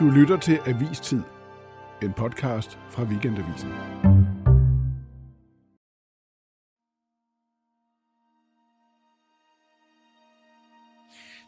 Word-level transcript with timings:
Du 0.00 0.08
lytter 0.08 0.36
til 0.36 0.60
Avistid, 0.66 1.22
en 2.02 2.12
podcast 2.12 2.78
fra 2.90 3.02
Weekendavisen. 3.02 3.68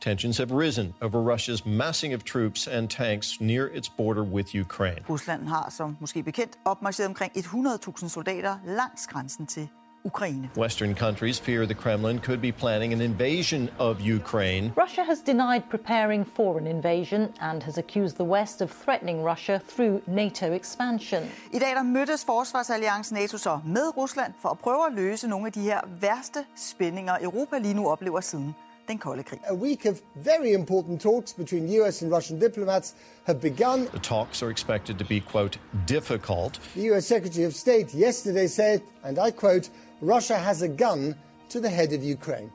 Tensions 0.00 0.38
have 0.38 0.58
risen 0.58 0.94
over 1.00 1.34
Russia's 1.34 1.68
massing 1.68 2.14
of 2.14 2.22
troops 2.22 2.68
and 2.68 2.88
tanks 2.88 3.40
near 3.40 3.68
its 3.74 3.88
border 3.88 4.22
with 4.22 4.56
Ukraine. 4.60 5.04
Rusland 5.08 5.48
har 5.48 5.70
som 5.70 5.96
måske 6.00 6.22
bekendt 6.22 6.58
opmarcheret 6.64 7.08
omkring 7.08 7.32
100.000 7.36 8.08
soldater 8.08 8.58
langs 8.66 9.06
grænsen 9.06 9.46
til 9.46 9.68
Ukraine. 10.04 10.50
Western 10.56 10.94
countries 10.94 11.38
fear 11.38 11.66
the 11.66 11.74
Kremlin 11.74 12.18
could 12.18 12.40
be 12.40 12.52
planning 12.52 12.92
an 12.92 13.00
invasion 13.00 13.70
of 13.78 14.00
Ukraine. 14.00 14.72
Russia 14.76 15.04
has 15.04 15.20
denied 15.20 15.62
preparing 15.70 16.24
for 16.24 16.58
an 16.58 16.66
invasion 16.66 17.32
and 17.40 17.62
has 17.62 17.78
accused 17.78 18.16
the 18.16 18.24
West 18.24 18.60
of 18.62 18.70
threatening 18.84 19.22
Russia 19.22 19.60
through 19.68 20.02
NATO 20.06 20.52
expansion. 20.52 21.22
I 21.52 21.58
dag 21.58 21.74
der 21.74 21.82
mødtes 21.82 22.24
Forsvarsalliancen 22.24 23.14
NATO 23.14 23.38
så 23.38 23.60
med 23.66 23.96
Rusland 23.96 24.32
for 24.42 24.48
at 24.48 24.58
prøve 24.58 24.86
at 24.86 24.92
løse 24.92 25.28
nogle 25.28 25.46
af 25.46 25.52
de 25.52 25.60
her 25.60 25.80
værste 26.00 26.44
spændinger, 26.56 27.16
Europa 27.20 27.58
lige 27.58 27.74
nu 27.74 27.90
oplever 27.90 28.20
siden 28.20 28.54
den 28.88 28.98
kolde 28.98 29.22
krig. 29.22 29.40
A 29.48 29.54
week 29.54 29.86
of 29.86 30.00
very 30.14 30.54
important 30.54 31.00
talks 31.00 31.32
between 31.34 31.80
US 31.80 32.02
and 32.02 32.12
Russian 32.12 32.40
diplomats 32.40 32.94
have 33.24 33.40
begun. 33.40 33.86
The 33.86 33.98
talks 33.98 34.42
are 34.42 34.50
expected 34.50 34.98
to 34.98 35.04
be, 35.04 35.20
quote, 35.20 35.58
difficult. 35.88 36.60
The 36.74 36.90
US 36.90 37.04
Secretary 37.04 37.46
of 37.46 37.54
State 37.54 37.86
yesterday 37.94 38.46
said, 38.46 38.80
and 39.04 39.18
I 39.28 39.30
quote, 39.30 39.70
Russia 40.02 40.36
has 40.36 40.62
a 40.62 40.68
gun 40.68 41.14
to 41.48 41.60
the 41.60 41.68
head 41.68 41.92
of 41.92 42.02
Ukraine. 42.02 42.50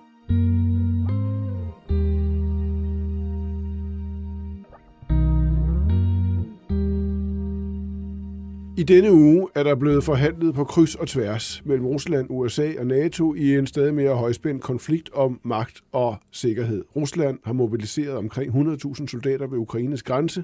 I 8.78 8.84
denne 8.84 9.12
uge 9.12 9.48
er 9.56 9.64
der 9.64 9.76
blevet 9.76 10.04
forhandlet 10.04 10.56
på 10.56 10.64
kryds 10.64 10.96
og 10.96 11.08
tværs 11.08 11.62
mellem 11.66 11.86
Rusland, 11.86 12.28
USA 12.30 12.74
og 12.80 12.88
NATO 12.88 13.34
i 13.34 13.58
en 13.58 13.68
stadig 13.68 13.94
mere 13.94 14.16
højspændt 14.16 14.64
konflikt 14.64 15.10
om 15.14 15.40
magt 15.44 15.82
og 15.92 16.18
sikkerhed. 16.32 16.84
Rusland 16.96 17.40
har 17.46 17.54
mobiliseret 17.54 18.16
omkring 18.16 18.54
100.000 18.56 19.08
soldater 19.08 19.48
ved 19.48 19.58
Ukraines 19.58 20.04
grænse. 20.04 20.44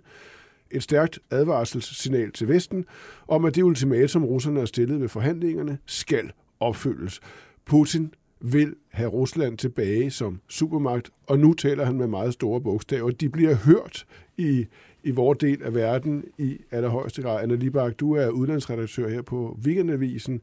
Et 0.71 0.83
stærkt 0.83 1.19
advarselssignal 1.31 2.31
til 2.31 2.47
Vesten 2.47 2.85
om, 3.27 3.45
at 3.45 3.55
det 3.55 3.63
ultimatum, 3.63 4.25
russerne 4.25 4.59
har 4.59 4.65
stillet 4.65 5.01
ved 5.01 5.09
forhandlingerne, 5.09 5.77
skal 5.85 6.31
opfyldes. 6.63 7.19
Putin 7.65 8.13
vil 8.41 8.75
have 8.91 9.09
Rusland 9.09 9.57
tilbage 9.57 10.11
som 10.11 10.39
supermagt, 10.49 11.09
og 11.27 11.39
nu 11.39 11.53
taler 11.53 11.85
han 11.85 11.97
med 11.97 12.07
meget 12.07 12.33
store 12.33 12.61
bogstaver. 12.61 13.11
De 13.11 13.29
bliver 13.29 13.55
hørt 13.55 14.05
i, 14.37 14.65
i 15.03 15.11
vores 15.11 15.37
del 15.37 15.63
af 15.63 15.75
verden 15.75 16.25
i 16.37 16.57
allerhøjeste 16.71 17.21
grad. 17.21 17.43
Anna 17.43 17.55
Libak, 17.55 17.99
du 17.99 18.13
er 18.13 18.29
udlandsredaktør 18.29 19.09
her 19.09 19.21
på 19.21 19.57
Weekendavisen. 19.65 20.41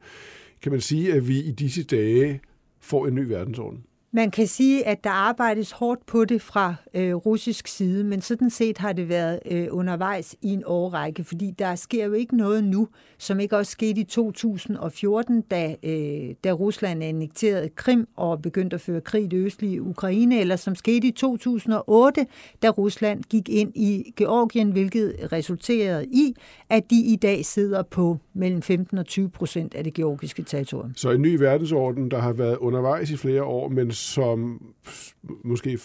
Kan 0.61 0.71
man 0.71 0.81
sige, 0.81 1.13
at 1.13 1.27
vi 1.27 1.39
i 1.39 1.51
disse 1.51 1.83
dage 1.83 2.41
får 2.79 3.07
en 3.07 3.15
ny 3.15 3.27
verdensorden? 3.27 3.83
Man 4.13 4.31
kan 4.31 4.47
sige, 4.47 4.87
at 4.87 5.03
der 5.03 5.09
arbejdes 5.09 5.71
hårdt 5.71 6.05
på 6.05 6.25
det 6.25 6.41
fra 6.41 6.75
øh, 6.93 7.15
russisk 7.15 7.67
side, 7.67 8.03
men 8.03 8.21
sådan 8.21 8.49
set 8.49 8.77
har 8.77 8.93
det 8.93 9.09
været 9.09 9.39
øh, 9.51 9.67
undervejs 9.71 10.35
i 10.41 10.53
en 10.53 10.63
årrække, 10.65 11.23
fordi 11.23 11.51
der 11.59 11.75
sker 11.75 12.05
jo 12.05 12.13
ikke 12.13 12.37
noget 12.37 12.63
nu, 12.63 12.87
som 13.17 13.39
ikke 13.39 13.57
også 13.57 13.71
skete 13.71 14.01
i 14.01 14.03
2014, 14.03 15.41
da, 15.41 15.75
øh, 15.83 16.35
da 16.43 16.51
Rusland 16.51 17.03
annekterede 17.03 17.69
Krim 17.69 18.07
og 18.15 18.41
begyndte 18.41 18.73
at 18.73 18.81
føre 18.81 19.01
krig 19.01 19.23
i 19.23 19.27
det 19.27 19.37
østlige 19.37 19.81
Ukraine, 19.81 20.39
eller 20.39 20.55
som 20.55 20.75
skete 20.75 21.07
i 21.07 21.11
2008, 21.11 22.25
da 22.61 22.69
Rusland 22.69 23.23
gik 23.23 23.49
ind 23.49 23.71
i 23.75 24.13
Georgien, 24.17 24.71
hvilket 24.71 25.29
resulterede 25.31 26.05
i, 26.05 26.35
at 26.69 26.89
de 26.89 27.01
i 27.01 27.15
dag 27.15 27.45
sidder 27.45 27.83
på 27.83 28.17
mellem 28.33 28.61
15 28.61 28.97
og 28.97 29.05
20 29.05 29.29
procent 29.29 29.75
af 29.75 29.83
det 29.83 29.93
georgiske 29.93 30.43
territorium. 30.43 30.95
Så 30.95 31.11
en 31.11 31.21
ny 31.21 31.35
verdensorden, 31.35 32.11
der 32.11 32.19
har 32.19 32.33
været 32.33 32.57
undervejs 32.57 33.11
i 33.11 33.17
flere 33.17 33.43
år, 33.43 33.67
men 33.67 33.91
som 34.01 34.65
måske 35.43 35.79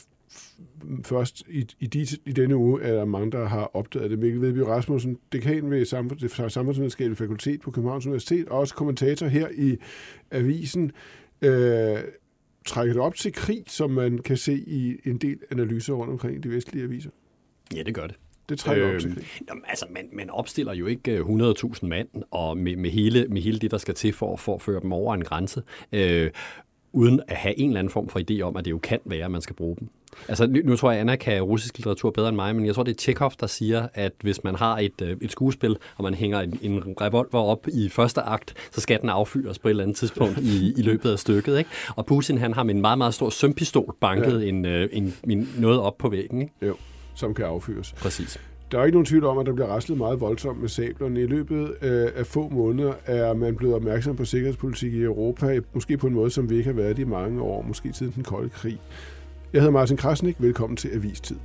først 1.04 1.42
i, 1.48 1.66
i, 1.80 1.86
de, 1.86 2.06
i 2.26 2.32
denne 2.32 2.56
uge 2.56 2.82
er 2.82 2.92
der 2.92 3.04
mange, 3.04 3.32
der 3.32 3.48
har 3.48 3.70
opdaget 3.74 4.10
det. 4.10 4.18
Mikkel 4.18 4.40
Vedby 4.40 4.58
Rasmussen, 4.58 5.18
dekan 5.32 5.70
ved 5.70 5.78
det 6.20 6.52
samfundsvidenskabelige 6.52 7.16
fakultet 7.16 7.60
på 7.60 7.70
Københavns 7.70 8.06
Universitet, 8.06 8.48
og 8.48 8.58
også 8.58 8.74
kommentator 8.74 9.26
her 9.26 9.48
i 9.48 9.76
avisen, 10.30 10.92
øh, 11.42 11.98
trækker 12.66 12.92
det 12.92 13.02
op 13.02 13.14
til 13.14 13.32
krig, 13.32 13.64
som 13.66 13.90
man 13.90 14.18
kan 14.18 14.36
se 14.36 14.54
i 14.54 14.96
en 15.04 15.18
del 15.18 15.38
analyser 15.50 15.94
rundt 15.94 16.12
omkring 16.12 16.36
i 16.36 16.40
de 16.40 16.50
vestlige 16.50 16.84
aviser? 16.84 17.10
Ja, 17.74 17.82
det 17.82 17.94
gør 17.94 18.06
det. 18.06 18.16
Det 18.48 18.58
trækker 18.58 18.88
øh, 18.88 18.94
op 18.94 19.00
til 19.00 19.14
krig. 19.14 19.24
Jamen, 19.48 19.64
altså, 19.68 19.86
man, 19.90 20.08
man 20.12 20.30
opstiller 20.30 20.74
jo 20.74 20.86
ikke 20.86 21.18
100.000 21.18 21.86
mand 21.86 22.08
og 22.30 22.56
med, 22.56 22.76
med, 22.76 22.90
hele, 22.90 23.26
med 23.28 23.42
hele 23.42 23.58
det, 23.58 23.70
der 23.70 23.78
skal 23.78 23.94
til 23.94 24.12
for, 24.12 24.36
for 24.36 24.54
at 24.54 24.62
føre 24.62 24.80
dem 24.80 24.92
over 24.92 25.14
en 25.14 25.24
grænse. 25.24 25.62
Øh, 25.92 26.30
uden 26.96 27.20
at 27.28 27.36
have 27.36 27.58
en 27.58 27.68
eller 27.68 27.78
anden 27.78 27.90
form 27.90 28.08
for 28.08 28.20
idé 28.20 28.40
om, 28.40 28.56
at 28.56 28.64
det 28.64 28.70
jo 28.70 28.78
kan 28.78 28.98
være, 29.04 29.24
at 29.24 29.30
man 29.30 29.40
skal 29.40 29.56
bruge 29.56 29.76
dem. 29.80 29.88
Altså, 30.28 30.46
nu, 30.46 30.60
nu 30.64 30.76
tror 30.76 30.90
jeg, 30.90 31.00
Anna 31.00 31.16
kan 31.16 31.42
russisk 31.42 31.78
litteratur 31.78 32.10
bedre 32.10 32.28
end 32.28 32.36
mig, 32.36 32.56
men 32.56 32.66
jeg 32.66 32.74
tror, 32.74 32.82
det 32.82 32.92
er 32.92 32.96
Tjekov, 32.96 33.32
der 33.40 33.46
siger, 33.46 33.88
at 33.94 34.12
hvis 34.20 34.44
man 34.44 34.54
har 34.54 34.78
et, 34.78 35.02
øh, 35.02 35.16
et 35.20 35.32
skuespil, 35.32 35.76
og 35.96 36.04
man 36.04 36.14
hænger 36.14 36.40
en, 36.40 36.58
en 36.62 36.82
revolver 37.00 37.40
op 37.40 37.68
i 37.68 37.88
første 37.88 38.20
akt, 38.20 38.54
så 38.70 38.80
skal 38.80 39.00
den 39.00 39.08
affyres 39.08 39.58
på 39.58 39.68
et 39.68 39.70
eller 39.70 39.82
andet 39.82 39.96
tidspunkt 39.96 40.38
i, 40.38 40.74
i 40.76 40.82
løbet 40.82 41.10
af 41.10 41.18
stykket. 41.18 41.58
Ikke? 41.58 41.70
Og 41.96 42.06
Putin, 42.06 42.38
han 42.38 42.54
har 42.54 42.62
med 42.62 42.74
en 42.74 42.80
meget, 42.80 42.98
meget 42.98 43.14
stor 43.14 43.30
sømpistol 43.30 43.94
banket 44.00 44.42
ja. 44.42 44.48
en, 44.48 44.64
øh, 44.64 44.88
en, 44.92 45.14
en, 45.30 45.48
noget 45.58 45.80
op 45.80 45.98
på 45.98 46.08
væggen. 46.08 46.40
Ikke? 46.42 46.52
Jo, 46.62 46.76
som 47.14 47.34
kan 47.34 47.44
affyres. 47.44 47.92
Præcis. 47.92 48.38
Der 48.72 48.78
er 48.78 48.84
ikke 48.84 48.94
nogen 48.94 49.06
tvivl 49.06 49.24
om, 49.24 49.38
at 49.38 49.46
der 49.46 49.52
bliver 49.52 49.68
raslet 49.68 49.98
meget 49.98 50.20
voldsomt 50.20 50.60
med 50.60 50.68
sablerne. 50.68 51.20
I 51.20 51.26
løbet 51.26 51.74
øh, 51.82 52.08
af 52.16 52.26
få 52.26 52.48
måneder 52.48 52.92
er 53.04 53.34
man 53.34 53.56
blevet 53.56 53.74
opmærksom 53.74 54.16
på 54.16 54.24
sikkerhedspolitik 54.24 54.94
i 54.94 55.02
Europa, 55.02 55.60
måske 55.72 55.96
på 55.96 56.06
en 56.06 56.14
måde, 56.14 56.30
som 56.30 56.50
vi 56.50 56.56
ikke 56.56 56.70
har 56.70 56.76
været 56.76 56.98
i 56.98 57.04
mange 57.04 57.42
år, 57.42 57.62
måske 57.62 57.92
siden 57.92 58.12
den 58.12 58.24
kolde 58.24 58.48
krig. 58.48 58.80
Jeg 59.52 59.60
hedder 59.60 59.72
Martin 59.72 59.96
Krasnik. 59.96 60.36
Velkommen 60.38 60.76
til 60.76 60.88
Avistid. 60.88 61.36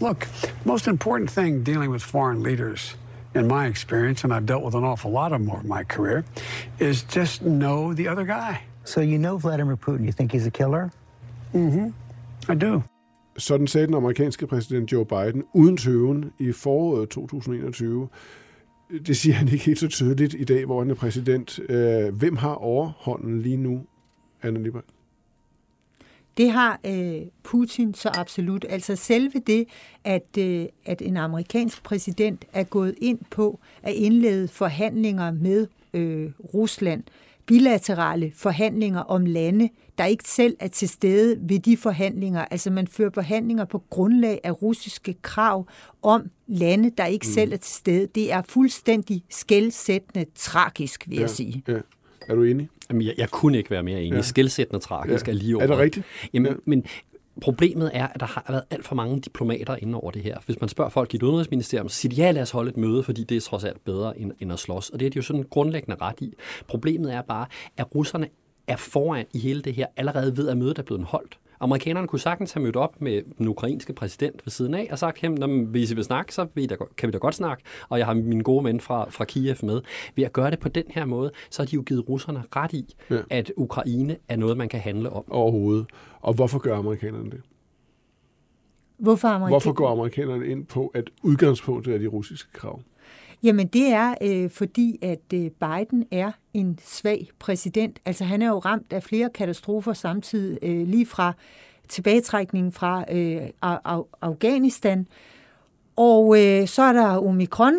Look, 0.00 0.26
most 0.64 0.86
important 0.86 1.30
thing 1.30 1.66
dealing 1.66 1.92
with 1.92 2.04
foreign 2.04 2.42
leaders– 2.42 2.96
in 3.34 3.46
my 3.46 3.66
experience, 3.66 4.24
and 4.24 4.32
I've 4.32 4.46
dealt 4.46 4.64
with 4.64 4.74
an 4.74 4.84
awful 4.84 5.10
lot 5.10 5.32
of 5.32 5.40
them 5.40 5.50
over 5.50 5.62
my 5.62 5.84
career, 5.84 6.24
is 6.78 7.02
just 7.02 7.42
know 7.42 7.94
the 7.94 8.08
other 8.08 8.24
guy. 8.24 8.60
So 8.84 9.00
you 9.00 9.18
know 9.18 9.38
Vladimir 9.38 9.76
Putin. 9.76 10.04
You 10.04 10.12
think 10.12 10.32
he's 10.32 10.46
a 10.46 10.50
killer? 10.50 10.90
Mm-hmm. 11.52 12.52
I 12.52 12.54
do. 12.54 12.82
Sådan 13.38 13.66
sagde 13.66 13.86
den 13.86 13.94
amerikanske 13.94 14.46
præsident 14.46 14.92
Joe 14.92 15.04
Biden 15.04 15.44
uden 15.54 15.76
tøven 15.76 16.32
i 16.38 16.52
foråret 16.52 17.08
2021. 17.08 18.08
Det 19.06 19.16
siger 19.16 19.34
han 19.34 19.48
ikke 19.48 19.64
helt 19.64 19.78
så 19.78 19.88
tydeligt 19.88 20.34
i 20.34 20.44
dag, 20.44 20.66
hvor 20.66 20.78
han 20.78 20.90
er 20.90 20.94
præsident. 20.94 21.60
Øh, 21.68 22.14
hvem 22.14 22.36
har 22.36 22.54
overhånden 22.54 23.42
lige 23.42 23.56
nu, 23.56 23.82
Anna 24.42 24.60
Libert? 24.60 24.84
Det 26.36 26.50
har 26.50 26.80
øh, 26.86 27.22
Putin 27.42 27.94
så 27.94 28.08
absolut. 28.14 28.66
Altså 28.68 28.96
selve 28.96 29.42
det, 29.46 29.66
at, 30.04 30.38
øh, 30.38 30.66
at 30.84 31.02
en 31.02 31.16
amerikansk 31.16 31.82
præsident 31.82 32.44
er 32.52 32.64
gået 32.64 32.94
ind 33.00 33.18
på 33.30 33.60
at 33.82 33.94
indlede 33.94 34.48
forhandlinger 34.48 35.30
med 35.30 35.66
øh, 35.94 36.30
Rusland, 36.54 37.02
bilaterale 37.46 38.32
forhandlinger 38.34 39.00
om 39.00 39.26
lande, 39.26 39.68
der 39.98 40.04
ikke 40.04 40.28
selv 40.28 40.56
er 40.60 40.68
til 40.68 40.88
stede 40.88 41.38
ved 41.40 41.58
de 41.58 41.76
forhandlinger. 41.76 42.44
Altså 42.44 42.70
man 42.70 42.86
fører 42.86 43.10
forhandlinger 43.14 43.64
på 43.64 43.82
grundlag 43.90 44.40
af 44.44 44.62
russiske 44.62 45.14
krav 45.22 45.66
om 46.02 46.30
lande, 46.46 46.90
der 46.98 47.06
ikke 47.06 47.26
mm. 47.26 47.32
selv 47.32 47.52
er 47.52 47.56
til 47.56 47.74
stede. 47.74 48.06
Det 48.14 48.32
er 48.32 48.42
fuldstændig 48.42 49.24
skældsættende 49.30 50.26
tragisk, 50.34 51.08
vil 51.08 51.14
ja, 51.14 51.20
jeg 51.20 51.30
sige. 51.30 51.62
Ja. 51.68 51.78
Er 52.28 52.34
du 52.34 52.42
enig? 52.42 52.68
Jamen, 52.90 53.06
jeg, 53.06 53.14
jeg 53.18 53.30
kunne 53.30 53.58
ikke 53.58 53.70
være 53.70 53.82
mere 53.82 54.02
enig. 54.02 54.16
Ja. 54.16 54.22
Skældsættende 54.22 54.80
tragisk 54.80 55.26
ja. 55.26 55.32
er 55.32 55.36
lige 55.36 55.56
over. 55.56 55.62
Er 55.62 55.66
det 55.66 55.78
rigtigt? 55.78 56.06
Jamen, 56.32 56.52
ja. 56.52 56.56
men 56.64 56.84
Problemet 57.40 57.90
er, 57.94 58.06
at 58.06 58.20
der 58.20 58.26
har 58.26 58.44
været 58.48 58.62
alt 58.70 58.84
for 58.84 58.94
mange 58.94 59.20
diplomater 59.20 59.76
inde 59.76 59.98
over 59.98 60.10
det 60.10 60.22
her. 60.22 60.38
Hvis 60.46 60.60
man 60.60 60.68
spørger 60.68 60.90
folk 60.90 61.14
i 61.14 61.16
et 61.16 61.22
udenrigsministerium, 61.22 61.88
så 61.88 61.96
siger 61.96 62.14
de, 62.14 62.22
ja, 62.22 62.30
lad 62.30 62.42
os 62.42 62.50
holde 62.50 62.70
et 62.70 62.76
møde, 62.76 63.02
fordi 63.02 63.24
det 63.24 63.36
er 63.36 63.40
trods 63.40 63.64
alt 63.64 63.84
bedre 63.84 64.18
end, 64.18 64.32
end 64.40 64.52
at 64.52 64.58
slås. 64.58 64.90
Og 64.90 65.00
det 65.00 65.06
er 65.06 65.10
de 65.10 65.16
jo 65.16 65.22
sådan 65.22 65.44
grundlæggende 65.50 65.96
ret 66.00 66.20
i. 66.20 66.34
Problemet 66.68 67.14
er 67.14 67.22
bare, 67.22 67.46
at 67.76 67.94
russerne 67.94 68.28
er 68.66 68.76
foran 68.76 69.26
i 69.34 69.38
hele 69.38 69.62
det 69.62 69.74
her, 69.74 69.86
allerede 69.96 70.36
ved, 70.36 70.48
at 70.48 70.56
mødet 70.56 70.78
er 70.78 70.82
blevet 70.82 71.04
holdt. 71.04 71.38
Amerikanerne 71.60 72.06
kunne 72.06 72.18
sagtens 72.18 72.52
have 72.52 72.62
mødt 72.62 72.76
op 72.76 73.00
med 73.00 73.22
den 73.38 73.48
ukrainske 73.48 73.92
præsident 73.92 74.46
ved 74.46 74.50
siden 74.50 74.74
af 74.74 74.88
og 74.90 74.98
sagt, 74.98 75.24
at 75.24 75.50
hvis 75.50 75.90
I 75.90 75.94
vil 75.94 76.04
snakke, 76.04 76.34
så 76.34 76.46
kan 76.96 77.06
vi 77.08 77.12
da 77.12 77.18
godt 77.18 77.34
snakke, 77.34 77.64
og 77.88 77.98
jeg 77.98 78.06
har 78.06 78.14
mine 78.14 78.42
gode 78.42 78.62
mænd 78.62 78.80
fra, 78.80 79.10
fra 79.10 79.24
Kiev 79.24 79.56
med. 79.62 79.80
Ved 80.16 80.24
at 80.24 80.32
gøre 80.32 80.50
det 80.50 80.58
på 80.58 80.68
den 80.68 80.84
her 80.88 81.04
måde, 81.04 81.30
så 81.50 81.62
har 81.62 81.66
de 81.66 81.74
jo 81.74 81.82
givet 81.86 82.08
russerne 82.08 82.42
ret 82.56 82.72
i, 82.72 82.94
ja. 83.10 83.20
at 83.30 83.52
Ukraine 83.56 84.16
er 84.28 84.36
noget, 84.36 84.56
man 84.56 84.68
kan 84.68 84.80
handle 84.80 85.10
om. 85.10 85.24
Overhovedet. 85.32 85.86
Og 86.20 86.34
hvorfor 86.34 86.58
gør 86.58 86.76
amerikanerne 86.76 87.30
det? 87.30 87.40
Hvorfor, 88.98 89.28
amerikan... 89.28 89.52
hvorfor 89.52 89.72
går 89.72 89.88
amerikanerne 89.88 90.46
ind 90.46 90.66
på, 90.66 90.86
at 90.94 91.10
udgangspunktet 91.22 91.94
er 91.94 91.98
de 91.98 92.06
russiske 92.06 92.52
krav? 92.52 92.80
Jamen 93.42 93.66
det 93.66 93.92
er 93.92 94.14
øh, 94.22 94.50
fordi, 94.50 94.98
at 95.02 95.32
øh, 95.34 95.50
Biden 95.50 96.04
er 96.10 96.32
en 96.54 96.78
svag 96.84 97.28
præsident. 97.38 97.98
Altså 98.04 98.24
han 98.24 98.42
er 98.42 98.48
jo 98.48 98.58
ramt 98.58 98.92
af 98.92 99.02
flere 99.02 99.30
katastrofer 99.30 99.92
samtidig, 99.92 100.58
øh, 100.62 100.86
lige 100.88 101.06
fra 101.06 101.32
tilbagetrækningen 101.88 102.72
fra 102.72 103.04
øh, 103.12 103.42
Afghanistan. 104.22 105.06
Og 105.96 106.38
øh, 106.44 106.68
så 106.68 106.82
er 106.82 106.92
der 106.92 107.26
omikron, 107.26 107.74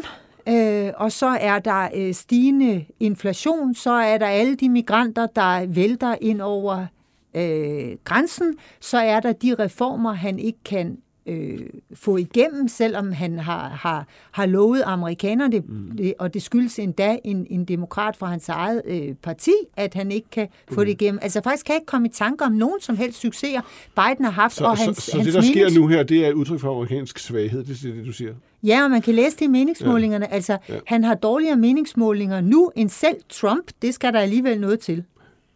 øh, 0.48 0.92
og 0.98 1.12
så 1.12 1.28
er 1.28 1.60
der 1.60 1.90
øh, 1.96 2.14
stigende 2.14 2.86
inflation, 3.00 3.74
så 3.74 3.92
er 3.92 4.18
der 4.18 4.28
alle 4.28 4.56
de 4.56 4.70
migranter, 4.70 5.28
der 5.28 5.66
vælter 5.66 6.16
ind 6.22 6.42
over 6.42 6.86
øh, 7.34 7.98
grænsen, 8.04 8.56
så 8.80 8.98
er 8.98 9.20
der 9.20 9.32
de 9.32 9.56
reformer, 9.60 10.14
han 10.14 10.40
ikke 10.40 10.60
kan 10.66 10.98
øh, 11.32 11.60
få 11.94 12.18
igennem, 12.18 12.68
selvom 12.68 13.12
han 13.12 13.40
har, 13.40 13.70
har, 13.70 14.08
har 14.32 14.46
lovet 14.46 14.84
amerikanerne, 14.86 15.60
mm. 15.60 15.92
det, 15.98 16.14
og 16.20 16.34
det 16.34 16.42
skyldes 16.42 16.80
endda 16.80 17.18
en, 17.24 17.48
en 17.50 17.66
demokrat 17.66 18.16
fra 18.16 18.28
hans 18.28 18.50
eget 18.50 18.82
øh, 18.86 19.14
parti, 19.24 19.54
at 19.78 19.94
han 19.94 20.12
ikke 20.12 20.30
kan 20.30 20.48
mm. 20.70 20.76
få 20.76 20.84
det 20.84 20.90
igennem. 20.90 21.20
Altså 21.22 21.42
faktisk 21.44 21.66
kan 21.66 21.74
jeg 21.74 21.82
ikke 21.82 21.86
komme 21.86 22.08
i 22.08 22.12
tanke 22.12 22.44
om 22.44 22.52
nogen 22.52 22.82
som 22.82 22.98
helst 22.98 23.20
succeser, 23.20 23.62
Biden 23.96 24.26
har 24.26 24.32
haft, 24.32 24.56
så, 24.56 24.64
og 24.64 24.78
hans 24.78 24.98
Så, 24.98 25.12
så 25.12 25.18
hans 25.18 25.26
det, 25.26 25.34
der 25.34 25.42
sker 25.42 25.80
nu 25.80 25.88
her, 25.88 26.04
det 26.04 26.26
er 26.26 26.30
et 26.30 26.34
udtryk 26.34 26.60
for 26.60 26.76
amerikansk 26.76 27.20
svaghed, 27.20 27.64
det 27.64 27.90
er 27.90 27.94
det, 27.94 28.06
du 28.06 28.12
siger? 28.12 28.34
Ja, 28.64 28.84
og 28.84 28.92
man 28.92 29.02
kan 29.02 29.16
læse 29.16 29.38
det 29.38 29.46
i 29.46 29.48
meningsmålingerne. 29.48 30.26
Ja. 30.30 30.36
Altså, 30.36 30.58
ja. 30.70 30.76
han 30.88 31.04
har 31.04 31.16
dårligere 31.16 31.56
meningsmålinger 31.56 32.42
nu 32.42 32.72
end 32.76 32.90
selv 32.90 33.16
Trump. 33.30 33.72
Det 33.82 33.94
skal 33.94 34.14
der 34.14 34.20
alligevel 34.20 34.60
noget 34.60 34.80
til. 34.80 35.04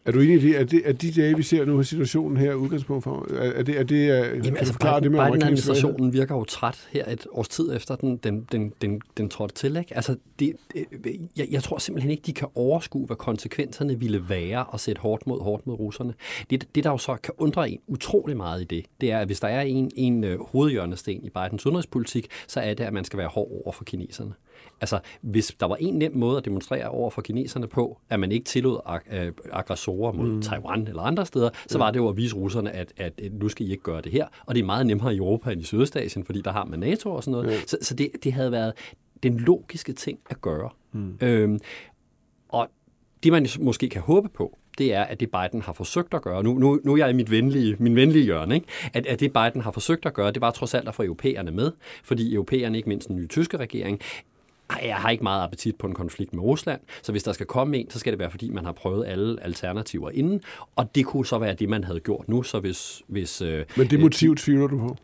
Er 0.05 0.11
du 0.11 0.19
enig 0.19 0.35
i 0.35 0.47
det? 0.47 0.59
Er, 0.59 0.63
det, 0.63 0.81
er 0.85 0.93
de 0.93 1.11
dage, 1.11 1.37
vi 1.37 1.43
ser 1.43 1.65
nu, 1.65 1.83
situationen 1.83 2.37
her 2.37 2.53
udgangspunkt 2.53 3.03
for? 3.03 3.27
Er, 3.31 3.51
er 3.51 3.63
det, 3.63 3.79
er 3.79 3.83
det, 3.83 4.09
er, 4.09 4.25
Jamen, 4.25 4.57
altså, 4.57 4.73
forklare 4.73 5.01
det 5.01 5.11
med 5.11 5.25
Biden-administrationen 5.25 6.13
virker 6.13 6.35
jo 6.35 6.43
træt 6.43 6.87
her 6.91 7.11
et 7.11 7.27
års 7.31 7.47
tid 7.47 7.75
efter 7.75 7.95
den, 7.95 8.17
den, 8.17 8.47
den, 8.51 8.73
den, 8.81 9.01
den 9.17 9.29
trådte 9.29 9.55
til. 9.55 9.75
Ikke? 9.75 9.95
Altså, 9.95 10.15
det, 10.39 10.53
jeg, 11.37 11.47
jeg 11.51 11.63
tror 11.63 11.77
simpelthen 11.77 12.11
ikke, 12.11 12.23
de 12.25 12.33
kan 12.33 12.47
overskue, 12.55 13.05
hvad 13.05 13.15
konsekvenserne 13.15 13.99
ville 13.99 14.29
være 14.29 14.65
at 14.73 14.79
sætte 14.79 15.01
hårdt 15.01 15.27
mod 15.27 15.41
hårdt 15.41 15.67
mod 15.67 15.79
russerne. 15.79 16.13
Det, 16.49 16.67
det 16.75 16.83
der 16.83 16.89
jo 16.89 16.97
så 16.97 17.15
kan 17.23 17.33
undre 17.37 17.69
en 17.69 17.79
utrolig 17.87 18.37
meget 18.37 18.61
i 18.61 18.65
det, 18.65 18.85
det 19.01 19.11
er, 19.11 19.19
at 19.19 19.27
hvis 19.27 19.39
der 19.39 19.47
er 19.47 19.61
en, 19.61 19.91
en 19.95 20.23
uh, 20.23 20.49
hovedhjørnesten 20.51 21.23
i 21.23 21.29
Bidens 21.29 21.65
udenrigspolitik, 21.65 22.27
så 22.47 22.59
er 22.59 22.73
det, 22.73 22.83
at 22.83 22.93
man 22.93 23.05
skal 23.05 23.19
være 23.19 23.27
hård 23.27 23.61
over 23.65 23.71
for 23.71 23.83
kineserne. 23.83 24.33
Altså, 24.81 24.99
hvis 25.21 25.55
der 25.59 25.65
var 25.65 25.75
en 25.75 25.93
nem 25.93 26.15
måde 26.15 26.37
at 26.37 26.45
demonstrere 26.45 26.89
over 26.89 27.09
for 27.09 27.21
kineserne 27.21 27.67
på, 27.67 27.99
at 28.09 28.19
man 28.19 28.31
ikke 28.31 28.45
tillod 28.45 28.79
ag- 28.85 29.13
øh, 29.13 29.31
aggressorer 29.51 30.11
mod 30.11 30.29
mm. 30.29 30.41
Taiwan 30.41 30.87
eller 30.87 31.01
andre 31.01 31.25
steder, 31.25 31.49
så 31.67 31.77
var 31.77 31.91
det 31.91 31.99
jo 31.99 32.09
at 32.09 32.17
vise 32.17 32.35
russerne, 32.35 32.71
at, 32.71 32.93
at, 32.97 33.21
at 33.21 33.33
nu 33.33 33.49
skal 33.49 33.67
I 33.67 33.71
ikke 33.71 33.83
gøre 33.83 34.01
det 34.01 34.11
her. 34.11 34.27
Og 34.45 34.55
det 34.55 34.61
er 34.61 34.65
meget 34.65 34.87
nemmere 34.87 35.13
i 35.13 35.17
Europa 35.17 35.51
end 35.51 35.61
i 35.61 35.63
Sydøstasien, 35.63 36.25
fordi 36.25 36.41
der 36.41 36.51
har 36.51 36.65
man 36.65 36.79
NATO 36.79 37.11
og 37.11 37.23
sådan 37.23 37.31
noget. 37.31 37.51
Ja. 37.51 37.59
Så, 37.67 37.77
så 37.81 37.93
det, 37.93 38.11
det 38.23 38.33
havde 38.33 38.51
været 38.51 38.73
den 39.23 39.39
logiske 39.39 39.93
ting 39.93 40.19
at 40.29 40.41
gøre. 40.41 40.69
Mm. 40.91 41.17
Øhm, 41.21 41.59
og 42.49 42.67
det 43.23 43.31
man 43.31 43.47
måske 43.59 43.89
kan 43.89 44.01
håbe 44.01 44.29
på, 44.29 44.57
det 44.77 44.93
er, 44.93 45.03
at 45.03 45.19
det 45.19 45.29
Biden 45.31 45.61
har 45.61 45.73
forsøgt 45.73 46.13
at 46.13 46.21
gøre, 46.21 46.43
nu, 46.43 46.53
nu, 46.53 46.79
nu 46.83 46.93
er 46.93 46.97
jeg 46.97 47.09
i 47.09 47.13
mit 47.13 47.31
venlige, 47.31 47.75
min 47.79 47.95
venlige 47.95 48.23
hjørne, 48.25 48.55
ikke? 48.55 48.67
At, 48.93 49.05
at 49.05 49.19
det 49.19 49.33
Biden 49.33 49.61
har 49.61 49.71
forsøgt 49.71 50.05
at 50.05 50.13
gøre, 50.13 50.31
det 50.31 50.41
var 50.41 50.51
trods 50.51 50.73
alt 50.73 50.87
at 50.87 50.95
få 50.95 51.03
europæerne 51.03 51.51
med, 51.51 51.71
fordi 52.03 52.33
europæerne, 52.33 52.77
ikke 52.77 52.89
mindst 52.89 53.07
den 53.07 53.15
nye 53.15 53.27
tyske 53.27 53.57
regering, 53.57 53.99
jeg 54.83 54.95
har 54.95 55.09
ikke 55.09 55.23
meget 55.23 55.43
appetit 55.43 55.75
på 55.75 55.87
en 55.87 55.93
konflikt 55.93 56.33
med 56.33 56.43
Rusland, 56.43 56.81
så 57.01 57.11
hvis 57.11 57.23
der 57.23 57.33
skal 57.33 57.45
komme 57.45 57.77
en, 57.77 57.89
så 57.89 57.99
skal 57.99 58.13
det 58.13 58.19
være, 58.19 58.31
fordi 58.31 58.49
man 58.49 58.65
har 58.65 58.71
prøvet 58.71 59.07
alle 59.07 59.43
alternativer 59.43 60.09
inden, 60.09 60.41
og 60.75 60.95
det 60.95 61.05
kunne 61.05 61.25
så 61.25 61.37
være 61.37 61.53
det, 61.53 61.69
man 61.69 61.83
havde 61.83 61.99
gjort 61.99 62.29
nu, 62.29 62.43
så 62.43 62.59
hvis... 62.59 63.01
hvis 63.07 63.41
øh, 63.41 63.65
Men 63.77 63.89
det 63.89 63.99
motiv 63.99 64.31
øh, 64.31 64.37
tvivler 64.37 64.67
du 64.67 64.77
på? 64.79 64.97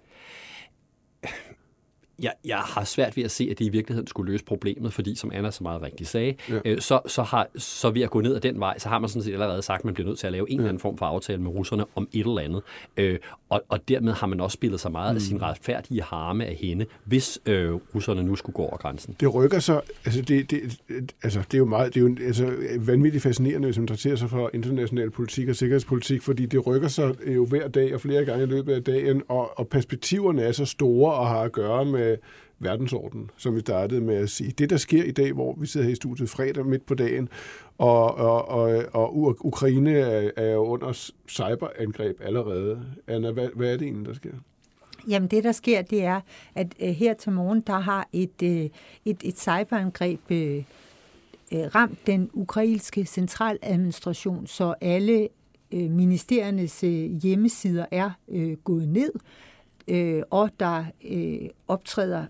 Jeg, 2.21 2.33
jeg 2.45 2.57
har 2.57 2.83
svært 2.83 3.18
ved 3.18 3.23
at 3.23 3.31
se, 3.31 3.47
at 3.51 3.59
det 3.59 3.65
i 3.65 3.69
virkeligheden 3.69 4.07
skulle 4.07 4.31
løse 4.31 4.45
problemet, 4.45 4.94
fordi 4.94 5.15
som 5.15 5.31
Anna 5.33 5.51
så 5.51 5.63
meget 5.63 5.81
rigtigt 5.81 6.09
sagde, 6.09 6.35
ja. 6.50 6.59
øh, 6.65 6.81
så, 6.81 7.00
så, 7.07 7.23
har, 7.23 7.47
så 7.57 7.89
ved 7.89 8.01
at 8.01 8.09
gå 8.09 8.21
ned 8.21 8.35
ad 8.35 8.41
den 8.41 8.59
vej, 8.59 8.79
så 8.79 8.89
har 8.89 9.00
man 9.00 9.09
sådan 9.09 9.23
set 9.23 9.33
allerede 9.33 9.62
sagt, 9.62 9.79
at 9.79 9.85
man 9.85 9.94
bliver 9.94 10.07
nødt 10.07 10.19
til 10.19 10.27
at 10.27 10.33
lave 10.33 10.50
en 10.50 10.56
ja. 10.56 10.62
eller 10.62 10.69
anden 10.69 10.81
form 10.81 10.97
for 10.97 11.06
aftale 11.06 11.41
med 11.41 11.51
russerne 11.51 11.85
om 11.95 12.07
et 12.12 12.19
eller 12.19 12.39
andet. 12.39 12.62
Øh, 12.97 13.19
og, 13.50 13.63
og 13.69 13.88
dermed 13.88 14.13
har 14.13 14.27
man 14.27 14.39
også 14.39 14.56
spillet 14.56 14.79
sig 14.79 14.91
meget 14.91 15.13
mm. 15.13 15.15
af 15.15 15.21
sin 15.21 15.41
retfærdige 15.41 16.01
harme 16.03 16.45
af 16.45 16.56
hende, 16.56 16.85
hvis 17.06 17.39
øh, 17.45 17.73
russerne 17.73 18.24
nu 18.24 18.35
skulle 18.35 18.53
gå 18.53 18.62
over 18.62 18.77
grænsen. 18.77 19.15
Det 19.19 19.35
rykker 19.35 19.59
så, 19.59 19.81
altså 20.06 20.21
det, 20.21 20.51
det, 20.51 20.79
altså 21.24 21.39
det 21.39 21.53
er 21.53 21.57
jo 21.57 21.65
meget, 21.65 21.94
det 21.94 22.00
er 22.03 22.09
jo 22.09 22.15
altså 22.25 22.53
vanvittigt 22.79 23.24
fascinerende, 23.24 23.67
hvis 23.67 23.77
man 23.77 23.88
træter 23.88 24.15
sig 24.15 24.29
for 24.29 24.50
international 24.53 25.12
politik 25.12 25.50
og 25.50 25.56
sikkerhedspolitik, 25.56 26.21
fordi 26.21 26.45
det 26.45 26.67
rykker 26.67 26.88
sig 26.88 27.15
jo 27.27 27.45
hver 27.45 27.67
dag 27.67 27.94
og 27.94 28.01
flere 28.01 28.25
gange 28.25 28.44
i 28.44 28.47
løbet 28.47 28.74
af 28.74 28.83
dagen, 28.83 29.21
og, 29.27 29.59
og 29.59 29.67
perspektiverne 29.67 30.41
er 30.41 30.51
så 30.51 30.65
store 30.65 31.13
og 31.13 31.27
har 31.27 31.41
at 31.41 31.51
gøre 31.51 31.85
med 31.85 32.11
Øh, 32.12 32.18
verdensorden, 32.62 33.30
som 33.38 33.56
vi 33.56 33.60
startede 33.60 34.02
med 34.02 34.16
at 34.16 34.30
sige. 34.30 34.52
Det, 34.52 34.69
der 34.69 34.78
sker 34.78 35.04
i 35.04 35.12
dag, 35.12 35.34
hvor 35.34 35.56
vi 35.60 35.66
sidder 35.66 35.86
her 35.86 35.92
i 35.92 35.96
studiet 35.96 36.30
fredag 36.30 36.66
midt 36.66 36.86
på 36.86 36.94
dagen, 36.94 37.30
og, 37.78 38.16
og, 38.16 38.48
og, 38.48 38.86
og 38.94 39.38
Ukraine 39.46 39.92
er, 39.92 40.31
er 40.38 40.58
under 40.58 41.12
cyberangreb 41.28 42.22
allerede. 42.22 42.81
Anna, 43.08 43.31
hvad, 43.31 43.50
hvad 43.56 43.74
er 43.74 43.78
det 43.78 43.86
egentlig, 43.86 44.08
der 44.08 44.13
sker? 44.13 44.31
Jamen 45.08 45.30
det, 45.30 45.44
der 45.44 45.52
sker, 45.52 45.81
det 45.81 46.04
er, 46.04 46.22
at 46.56 46.75
uh, 46.81 46.88
her 46.88 47.13
til 47.13 47.31
morgen, 47.31 47.62
der 47.62 47.80
har 47.80 48.08
et, 48.13 48.42
uh, 48.44 48.50
et, 48.50 48.72
et 49.06 49.40
cyberangreb 49.40 50.19
uh, 50.31 50.38
uh, 50.38 51.75
ramt 51.75 52.08
den 52.08 52.30
ukrainske 52.34 53.06
centraladministration, 53.06 54.48
så 54.48 54.74
alle 54.81 55.28
uh, 55.72 55.92
ministeriernes 55.92 56.84
uh, 56.84 56.90
hjemmesider 56.90 57.86
er 57.92 58.12
uh, 58.28 58.54
gået 58.54 58.90
ned, 58.90 59.12
uh, 59.88 60.22
og 60.30 60.50
der 60.60 60.86
uh, 61.12 61.48
optræder 61.68 62.25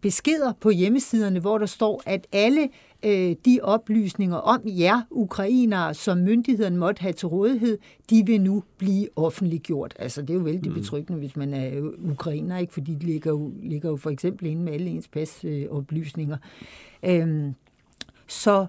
beskeder 0.00 0.52
på 0.60 0.70
hjemmesiderne, 0.70 1.40
hvor 1.40 1.58
der 1.58 1.66
står, 1.66 2.02
at 2.06 2.26
alle 2.32 2.68
øh, 3.04 3.36
de 3.44 3.58
oplysninger 3.62 4.36
om 4.36 4.60
jer, 4.64 5.00
ukrainere, 5.10 5.94
som 5.94 6.18
myndighederne 6.18 6.76
måtte 6.76 7.02
have 7.02 7.12
til 7.12 7.28
rådighed, 7.28 7.78
de 8.10 8.26
vil 8.26 8.40
nu 8.40 8.62
blive 8.78 9.08
offentliggjort. 9.16 9.94
Altså, 9.98 10.22
det 10.22 10.30
er 10.30 10.34
jo 10.34 10.40
vældig 10.40 10.72
mm. 10.72 10.78
betryggende, 10.78 11.18
hvis 11.18 11.36
man 11.36 11.54
er 11.54 11.92
ukrainer, 12.10 12.58
ikke? 12.58 12.72
fordi 12.72 12.94
de 12.94 13.06
ligger 13.06 13.30
jo, 13.30 13.52
ligger 13.62 13.90
jo 13.90 13.96
for 13.96 14.10
eksempel 14.10 14.46
inde 14.46 14.62
med 14.62 14.72
alle 14.72 14.90
ens 14.90 15.08
pasoplysninger. 15.08 16.36
Øh, 17.02 17.20
øhm, 17.20 17.54
så 18.26 18.66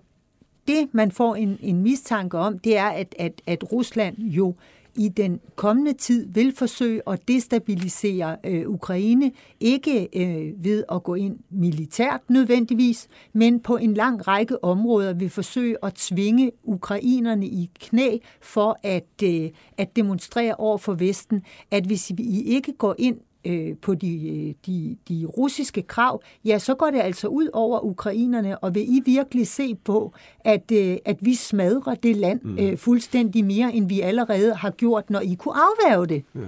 det, 0.68 0.88
man 0.92 1.12
får 1.12 1.36
en, 1.36 1.58
en 1.62 1.82
mistanke 1.82 2.38
om, 2.38 2.60
det 2.60 2.78
er, 2.78 2.88
at, 2.88 3.16
at, 3.20 3.42
at 3.46 3.72
Rusland 3.72 4.18
jo 4.18 4.50
øh, 4.50 4.85
i 4.96 5.10
den 5.10 5.40
kommende 5.56 5.94
tid 5.94 6.28
vil 6.34 6.56
forsøge 6.56 7.02
at 7.08 7.28
destabilisere 7.28 8.38
øh, 8.44 8.70
Ukraine, 8.70 9.32
ikke 9.60 10.08
øh, 10.16 10.64
ved 10.64 10.84
at 10.92 11.04
gå 11.04 11.16
ind 11.16 11.40
militært 11.50 12.22
nødvendigvis, 12.30 13.08
men 13.34 13.60
på 13.60 13.78
en 13.78 13.94
lang 13.94 14.28
række 14.28 14.64
områder 14.64 15.14
vil 15.14 15.30
forsøge 15.30 15.78
at 15.84 15.94
tvinge 15.94 16.52
ukrainerne 16.64 17.46
i 17.46 17.70
knæ 17.80 18.18
for 18.42 18.80
at, 18.84 19.24
øh, 19.24 19.50
at 19.78 19.96
demonstrere 19.96 20.56
over 20.56 20.78
for 20.78 20.94
Vesten, 20.94 21.44
at 21.72 21.86
hvis 21.86 22.12
vi 22.16 22.42
ikke 22.42 22.74
går 22.74 22.96
ind 22.98 23.18
øh, 23.46 23.76
på 23.82 23.96
de, 23.96 24.30
øh, 24.30 24.54
de, 24.66 24.98
de 25.10 25.26
russiske 25.26 25.82
krav, 25.82 26.22
ja, 26.46 26.60
så 26.60 26.76
går 26.76 26.86
det 26.86 27.00
altså 27.00 27.28
ud 27.28 27.50
over 27.54 27.86
ukrainerne, 27.86 28.58
og 28.58 28.76
vil 28.76 28.84
I 28.84 29.02
virkelig 29.06 29.48
se 29.48 29.76
på, 29.76 30.14
at, 30.40 30.72
øh, 30.72 30.98
at 31.06 31.18
vi 31.22 31.36
smadrer 31.36 31.96
det 31.96 32.16
land 32.16 32.42
mm. 32.44 32.58
øh, 32.60 32.78
fuldstændig 32.78 33.46
mere, 33.46 33.74
end 33.74 33.90
vi 33.90 34.02
allerede 34.02 34.56
har 34.56 34.70
gjort, 34.70 35.10
når 35.10 35.20
I 35.20 35.34
kunne 35.34 35.54
afværge 35.56 36.08
det? 36.08 36.24
Ja. 36.36 36.40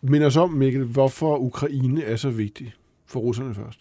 Men 0.00 0.22
os 0.22 0.36
om, 0.36 0.50
Mikkel, 0.50 0.84
hvorfor 0.84 1.38
Ukraine 1.38 2.02
er 2.02 2.16
så 2.16 2.30
vigtig 2.30 2.74
for 3.06 3.20
russerne 3.20 3.54
først? 3.54 3.80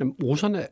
Jamen, 0.00 0.14
russerne 0.22 0.66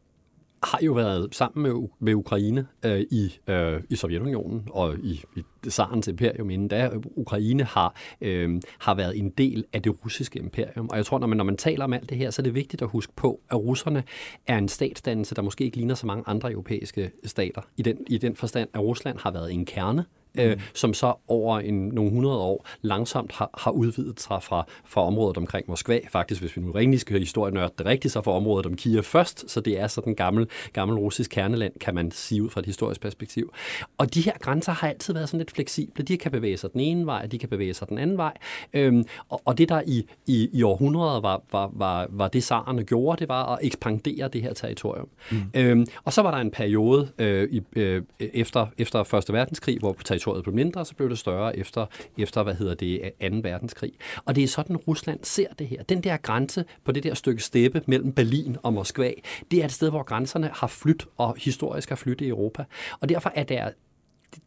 har 0.64 0.78
jo 0.82 0.92
været 0.92 1.34
sammen 1.34 1.62
med, 1.62 1.88
med 1.98 2.14
Ukraine 2.14 2.66
øh, 2.84 3.00
i, 3.00 3.38
øh, 3.46 3.80
i 3.90 3.96
Sovjetunionen 3.96 4.68
og 4.70 4.98
i, 4.98 5.24
i 5.36 5.42
Tsarens 5.68 6.08
imperium 6.08 6.50
inden 6.50 6.68
da. 6.68 6.90
Ukraine 7.16 7.64
har, 7.64 7.94
øh, 8.20 8.60
har 8.78 8.94
været 8.94 9.18
en 9.18 9.30
del 9.30 9.64
af 9.72 9.82
det 9.82 10.04
russiske 10.04 10.38
imperium. 10.38 10.88
Og 10.90 10.96
jeg 10.96 11.06
tror, 11.06 11.18
når 11.18 11.26
man, 11.26 11.36
når 11.36 11.44
man 11.44 11.56
taler 11.56 11.84
om 11.84 11.92
alt 11.92 12.10
det 12.10 12.18
her, 12.18 12.30
så 12.30 12.42
er 12.42 12.44
det 12.44 12.54
vigtigt 12.54 12.82
at 12.82 12.88
huske 12.88 13.12
på, 13.16 13.40
at 13.50 13.56
russerne 13.56 14.02
er 14.46 14.58
en 14.58 14.68
statsdannelse, 14.68 15.34
der 15.34 15.42
måske 15.42 15.64
ikke 15.64 15.76
ligner 15.76 15.94
så 15.94 16.06
mange 16.06 16.24
andre 16.26 16.52
europæiske 16.52 17.10
stater. 17.24 17.62
I 17.76 17.82
den, 17.82 17.98
i 18.06 18.18
den 18.18 18.36
forstand, 18.36 18.68
at 18.74 18.80
Rusland 18.80 19.18
har 19.18 19.30
været 19.30 19.52
en 19.52 19.66
kerne 19.66 20.04
øh, 20.38 20.60
som 20.74 20.94
så 20.94 21.14
over 21.28 21.58
en, 21.58 21.88
nogle 21.88 22.10
hundrede 22.10 22.38
år 22.38 22.66
langsomt 22.82 23.32
har, 23.32 23.50
har 23.58 23.70
udvidet 23.70 24.20
sig 24.20 24.42
fra, 24.42 24.66
fra 24.84 25.06
området 25.06 25.36
omkring 25.36 25.64
Moskva. 25.68 26.00
Faktisk, 26.10 26.40
hvis 26.40 26.56
vi 26.56 26.62
nu 26.62 26.72
rigtig 26.72 27.00
skal 27.00 27.18
historienørde 27.18 27.72
det 27.78 27.86
rigtigt, 27.86 28.12
så 28.12 28.22
for 28.22 28.36
området 28.36 28.66
om 28.66 28.76
Kiev 28.76 29.02
først, 29.02 29.50
så 29.50 29.60
det 29.60 29.80
er 29.80 29.86
sådan 29.86 30.14
gammel, 30.14 30.48
gammel 30.72 30.98
russisk 30.98 31.30
kerneland, 31.30 31.72
kan 31.80 31.94
man 31.94 32.10
sige 32.10 32.42
ud 32.42 32.50
fra 32.50 32.60
et 32.60 32.66
historisk 32.66 33.00
perspektiv. 33.00 33.52
Og 33.98 34.14
de 34.14 34.20
her 34.20 34.32
grænser 34.40 34.72
har 34.72 34.88
altid 34.88 35.14
været 35.14 35.28
sådan 35.28 35.38
lidt 35.38 35.50
fleksible. 35.50 36.04
De 36.04 36.16
kan 36.16 36.30
bevæge 36.30 36.56
sig 36.56 36.72
den 36.72 36.80
ene 36.80 37.06
vej, 37.06 37.26
de 37.26 37.38
kan 37.38 37.48
bevæge 37.48 37.74
sig 37.74 37.88
den 37.88 37.98
anden 37.98 38.16
vej. 38.16 38.36
Øhm, 38.72 39.04
og, 39.28 39.42
og 39.44 39.58
det, 39.58 39.68
der 39.68 39.82
i, 39.86 40.06
i, 40.26 40.48
i 40.52 40.62
århundreder 40.62 41.20
var, 41.20 41.42
var, 41.52 41.70
var, 41.72 42.06
var 42.10 42.28
det, 42.28 42.44
sarerne 42.44 42.84
gjorde, 42.84 43.20
det 43.20 43.28
var 43.28 43.54
at 43.54 43.58
ekspandere 43.62 44.28
det 44.28 44.42
her 44.42 44.54
territorium. 44.54 45.08
Mm. 45.30 45.38
Øhm, 45.54 45.86
og 46.04 46.12
så 46.12 46.22
var 46.22 46.30
der 46.30 46.38
en 46.38 46.50
periode 46.50 47.08
øh, 47.18 47.48
i, 47.50 47.62
øh, 47.76 48.02
efter, 48.18 48.66
efter 48.78 49.02
Første 49.02 49.32
Verdenskrig, 49.32 49.78
hvor 49.78 49.96
territoriet 50.04 50.23
territoriet 50.24 50.44
blev 50.44 50.54
mindre, 50.54 50.84
så 50.84 50.94
blev 50.94 51.10
det 51.10 51.18
større 51.18 51.58
efter, 51.58 51.86
efter 52.18 52.42
hvad 52.42 52.54
hedder 52.54 52.74
det, 52.74 53.00
2. 53.20 53.36
verdenskrig. 53.42 53.92
Og 54.24 54.36
det 54.36 54.44
er 54.44 54.48
sådan, 54.48 54.76
Rusland 54.76 55.20
ser 55.22 55.48
det 55.58 55.66
her. 55.66 55.82
Den 55.82 56.00
der 56.00 56.16
grænse 56.16 56.64
på 56.84 56.92
det 56.92 57.02
der 57.02 57.14
stykke 57.14 57.42
steppe 57.42 57.82
mellem 57.86 58.12
Berlin 58.12 58.56
og 58.62 58.72
Moskva, 58.72 59.12
det 59.50 59.60
er 59.60 59.64
et 59.64 59.72
sted, 59.72 59.90
hvor 59.90 60.02
grænserne 60.02 60.50
har 60.52 60.66
flyttet 60.66 61.08
og 61.16 61.36
historisk 61.38 61.88
har 61.88 61.96
flyttet 61.96 62.26
i 62.26 62.28
Europa. 62.28 62.64
Og 63.00 63.08
derfor 63.08 63.32
er 63.34 63.44
der 63.44 63.70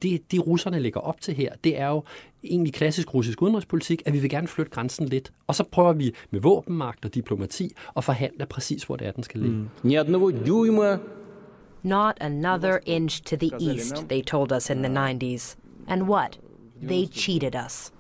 det, 0.02 0.32
det 0.32 0.48
russerne 0.48 0.80
lægger 0.80 1.00
op 1.00 1.22
til 1.22 1.34
her, 1.34 1.54
det 1.64 1.80
er 1.80 1.88
jo 1.88 2.04
egentlig 2.44 2.74
klassisk 2.74 3.14
russisk 3.14 3.42
udenrigspolitik, 3.42 4.02
at 4.06 4.14
vi 4.14 4.20
vil 4.20 4.30
gerne 4.30 4.48
flytte 4.48 4.72
grænsen 4.72 5.06
lidt. 5.06 5.32
Og 5.48 5.56
så 5.56 5.64
prøver 5.64 5.94
vi 5.94 6.16
med 6.32 6.40
våbenmagt 6.40 7.06
og 7.06 7.16
diplomati 7.16 7.72
at 7.98 8.04
forhandle 8.04 8.46
præcis, 8.46 8.84
hvor 8.84 8.96
det 8.96 9.08
er, 9.08 9.12
den 9.12 9.24
skal 9.24 9.40
ligge. 9.40 9.56
Mm. 9.56 9.70
Not 11.84 12.18
another 12.20 12.78
inch 12.86 13.24
to 13.24 13.36
the 13.36 13.52
east, 13.72 13.96
they 14.10 14.22
told 14.22 14.52
us 14.52 14.70
in 14.70 14.84
the 14.84 14.94
90s. 14.94 15.58
And 15.88 16.08
what? 16.08 16.38
They 16.82 17.06
cheated 17.08 17.56
us. 17.56 17.92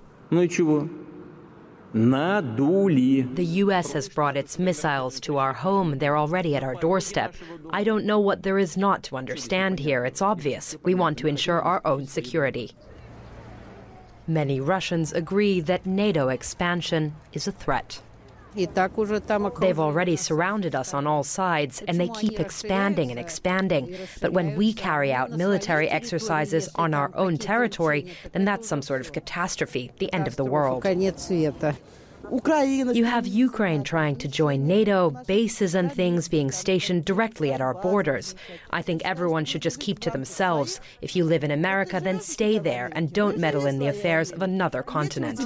The 3.23 3.45
U.S. 3.45 3.93
has 3.93 4.09
brought 4.09 4.37
its 4.37 4.59
missiles 4.59 5.19
to 5.21 5.37
our 5.37 5.53
home. 5.53 5.97
They're 5.97 6.17
already 6.17 6.55
at 6.55 6.63
our 6.63 6.75
doorstep. 6.75 7.33
I 7.71 7.83
don't 7.83 8.05
know 8.05 8.19
what 8.19 8.43
there 8.43 8.59
is 8.59 8.77
not 8.77 9.03
to 9.03 9.17
understand 9.17 9.79
here. 9.79 10.05
It's 10.05 10.21
obvious. 10.21 10.75
We 10.83 10.93
want 10.93 11.17
to 11.19 11.27
ensure 11.27 11.61
our 11.61 11.81
own 11.85 12.05
security. 12.05 12.73
Many 14.27 14.59
Russians 14.59 15.13
agree 15.13 15.61
that 15.61 15.85
NATO 15.85 16.27
expansion 16.27 17.15
is 17.31 17.47
a 17.47 17.51
threat. 17.53 18.01
They've 19.61 19.79
already 19.79 20.15
surrounded 20.15 20.75
us 20.75 20.93
on 20.93 21.05
all 21.07 21.23
sides, 21.23 21.81
and 21.87 21.99
they 21.99 22.09
keep 22.09 22.39
expanding 22.39 23.11
and 23.11 23.19
expanding. 23.19 23.95
But 24.21 24.33
when 24.33 24.55
we 24.55 24.73
carry 24.73 25.13
out 25.13 25.31
military 25.31 25.89
exercises 25.89 26.69
on 26.75 26.93
our 26.93 27.11
own 27.15 27.37
territory, 27.37 28.13
then 28.31 28.45
that's 28.45 28.67
some 28.67 28.81
sort 28.81 29.01
of 29.01 29.13
catastrophe, 29.13 29.91
the 29.99 30.11
end 30.13 30.27
of 30.27 30.35
the 30.35 30.45
world. 30.45 30.83
You 32.93 33.05
have 33.05 33.25
Ukraine 33.25 33.83
trying 33.83 34.17
to 34.17 34.27
join 34.27 34.67
NATO, 34.67 35.11
bases 35.27 35.75
and 35.75 35.89
things 35.89 36.27
being 36.27 36.51
stationed 36.51 37.05
directly 37.05 37.53
at 37.53 37.61
our 37.61 37.73
borders. 37.75 38.35
I 38.71 38.81
think 38.81 39.01
everyone 39.05 39.45
should 39.45 39.61
just 39.61 39.79
keep 39.79 39.99
to 39.99 40.09
themselves. 40.09 40.81
If 41.01 41.15
you 41.15 41.23
live 41.23 41.45
in 41.45 41.51
America, 41.51 42.01
then 42.01 42.19
stay 42.19 42.59
there 42.59 42.91
and 42.93 43.13
don't 43.13 43.37
meddle 43.37 43.65
in 43.65 43.79
the 43.79 43.87
affairs 43.87 44.31
of 44.31 44.41
another 44.41 44.83
continent. 44.83 45.39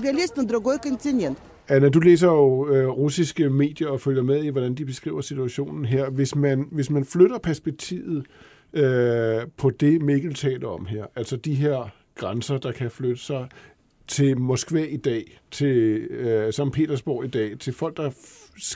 Anna, 1.72 1.90
du 1.90 2.00
læser 2.00 2.28
jo 2.28 2.70
øh, 2.70 2.88
russiske 2.88 3.50
medier 3.50 3.88
og 3.88 4.01
følger 4.01 4.24
med 4.24 4.44
i, 4.44 4.48
hvordan 4.48 4.75
de 4.75 4.86
beskriver 4.86 5.22
situationen 5.22 5.86
her. 5.86 6.10
Hvis 6.10 6.36
man, 6.36 6.68
hvis 6.72 6.90
man 6.90 7.06
flytter 7.06 7.38
perspektivet 7.38 8.25
øh, 8.74 9.42
på 9.58 9.70
det, 9.70 10.01
Mikkel 10.01 10.34
taler 10.34 10.68
om 10.68 10.86
her, 10.86 11.06
altså 11.16 11.36
de 11.36 11.56
her 11.56 11.90
grænser, 12.16 12.58
der 12.58 12.72
kan 12.72 12.92
flytte 12.92 13.22
sig 13.22 13.48
til 14.08 14.38
Moskva 14.38 14.84
i 14.84 14.98
dag, 14.98 15.40
til 15.51 15.98
øh, 16.10 16.54
St. 16.54 16.62
Petersborg 16.74 17.25
i 17.25 17.28
dag, 17.28 17.60
til 17.60 17.74
folk, 17.74 17.98
der 17.98 18.12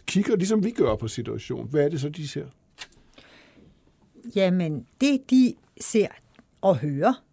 kigger, 0.07 0.35
ligesom 0.35 0.63
vi 0.63 0.71
gør 0.71 0.95
på 0.95 1.07
situationen. 1.07 1.67
Hvad 1.69 1.85
er 1.85 1.89
det 1.89 2.01
så, 2.01 2.09
de 2.09 2.27
ser? 2.27 2.45
Jamen, 4.35 4.85
det 5.01 5.21
de 5.29 5.53
ser 5.79 6.07
og 6.61 6.77
hører, 6.77 7.23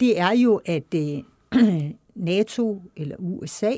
det 0.00 0.20
er 0.20 0.32
jo, 0.32 0.60
at 0.66 0.94
øh, 0.94 1.18
NATO 2.14 2.82
eller 2.96 3.16
USA 3.18 3.72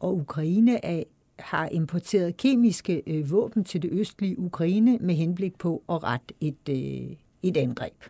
og 0.00 0.16
Ukraine 0.16 0.84
af 0.84 1.06
har 1.38 1.68
importeret 1.68 2.36
kemiske 2.36 3.02
øh, 3.06 3.30
våben 3.30 3.64
til 3.64 3.82
det 3.82 3.90
østlige 3.92 4.38
Ukraine 4.38 4.98
med 4.98 5.14
henblik 5.14 5.58
på 5.58 5.82
at 5.88 6.04
rette 6.04 6.34
et, 6.40 6.68
øh, 6.68 7.16
et 7.42 7.56
angreb. 7.56 8.04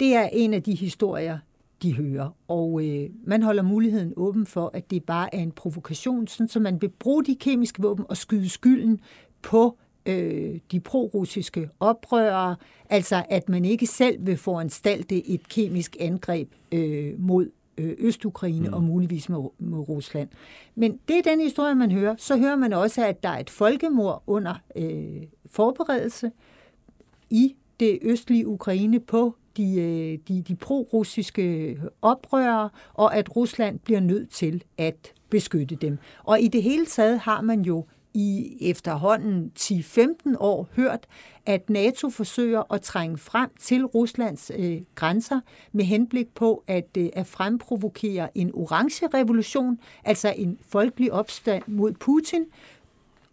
Det 0.00 0.14
er 0.14 0.28
en 0.32 0.54
af 0.54 0.62
de 0.62 0.74
historier, 0.74 1.38
de 1.82 1.94
hører. 1.96 2.36
Og 2.48 2.84
øh, 2.84 3.10
man 3.24 3.42
holder 3.42 3.62
muligheden 3.62 4.12
åben 4.16 4.46
for, 4.46 4.70
at 4.74 4.90
det 4.90 5.04
bare 5.04 5.34
er 5.34 5.42
en 5.42 5.52
provokation, 5.52 6.26
sådan 6.26 6.48
så 6.48 6.60
man 6.60 6.80
vil 6.82 6.88
bruge 6.88 7.24
de 7.24 7.36
kemiske 7.36 7.82
våben 7.82 8.04
og 8.08 8.16
skyde 8.16 8.48
skylden 8.48 9.00
på 9.42 9.78
øh, 10.06 10.58
de 10.72 10.80
pro-russiske 10.80 11.68
oprørere, 11.80 12.56
altså 12.90 13.24
at 13.30 13.48
man 13.48 13.64
ikke 13.64 13.86
selv 13.86 14.26
vil 14.26 14.36
foranstalte 14.36 15.28
et 15.28 15.48
kemisk 15.48 15.96
angreb 16.00 16.52
øh, 16.72 17.20
mod 17.20 17.50
Østukraine 17.78 18.68
mm. 18.68 18.74
og 18.74 18.82
muligvis 18.82 19.28
med, 19.28 19.48
med 19.58 19.88
Rusland. 19.88 20.28
Men 20.74 20.98
det 21.08 21.18
er 21.18 21.22
den 21.22 21.40
historie, 21.40 21.74
man 21.74 21.92
hører. 21.92 22.14
Så 22.18 22.36
hører 22.38 22.56
man 22.56 22.72
også, 22.72 23.06
at 23.06 23.22
der 23.22 23.28
er 23.28 23.38
et 23.38 23.50
folkemord 23.50 24.22
under 24.26 24.54
øh, 24.76 25.22
forberedelse 25.46 26.30
i 27.30 27.56
det 27.80 27.98
østlige 28.02 28.46
Ukraine 28.46 29.00
på 29.00 29.34
de, 29.56 29.80
øh, 29.80 30.18
de, 30.28 30.42
de 30.42 30.56
pro-russiske 30.56 31.76
oprørere, 32.02 32.70
og 32.94 33.16
at 33.16 33.36
Rusland 33.36 33.78
bliver 33.78 34.00
nødt 34.00 34.30
til 34.30 34.64
at 34.78 35.12
beskytte 35.30 35.76
dem. 35.76 35.98
Og 36.24 36.40
i 36.40 36.48
det 36.48 36.62
hele 36.62 36.86
taget 36.86 37.18
har 37.18 37.40
man 37.40 37.60
jo 37.60 37.84
i 38.14 38.56
efterhånden 38.60 39.52
10-15 39.58 40.36
år 40.38 40.68
hørt, 40.76 41.06
at 41.46 41.70
NATO 41.70 42.10
forsøger 42.10 42.72
at 42.72 42.82
trænge 42.82 43.18
frem 43.18 43.50
til 43.60 43.86
Ruslands 43.86 44.50
øh, 44.58 44.80
grænser 44.94 45.40
med 45.72 45.84
henblik 45.84 46.28
på 46.34 46.64
at, 46.66 46.88
øh, 46.98 47.08
at 47.12 47.26
fremprovokere 47.26 48.38
en 48.38 48.50
orange 48.54 49.06
revolution, 49.14 49.78
altså 50.04 50.34
en 50.36 50.58
folkelig 50.68 51.12
opstand 51.12 51.62
mod 51.66 51.92
Putin, 51.92 52.44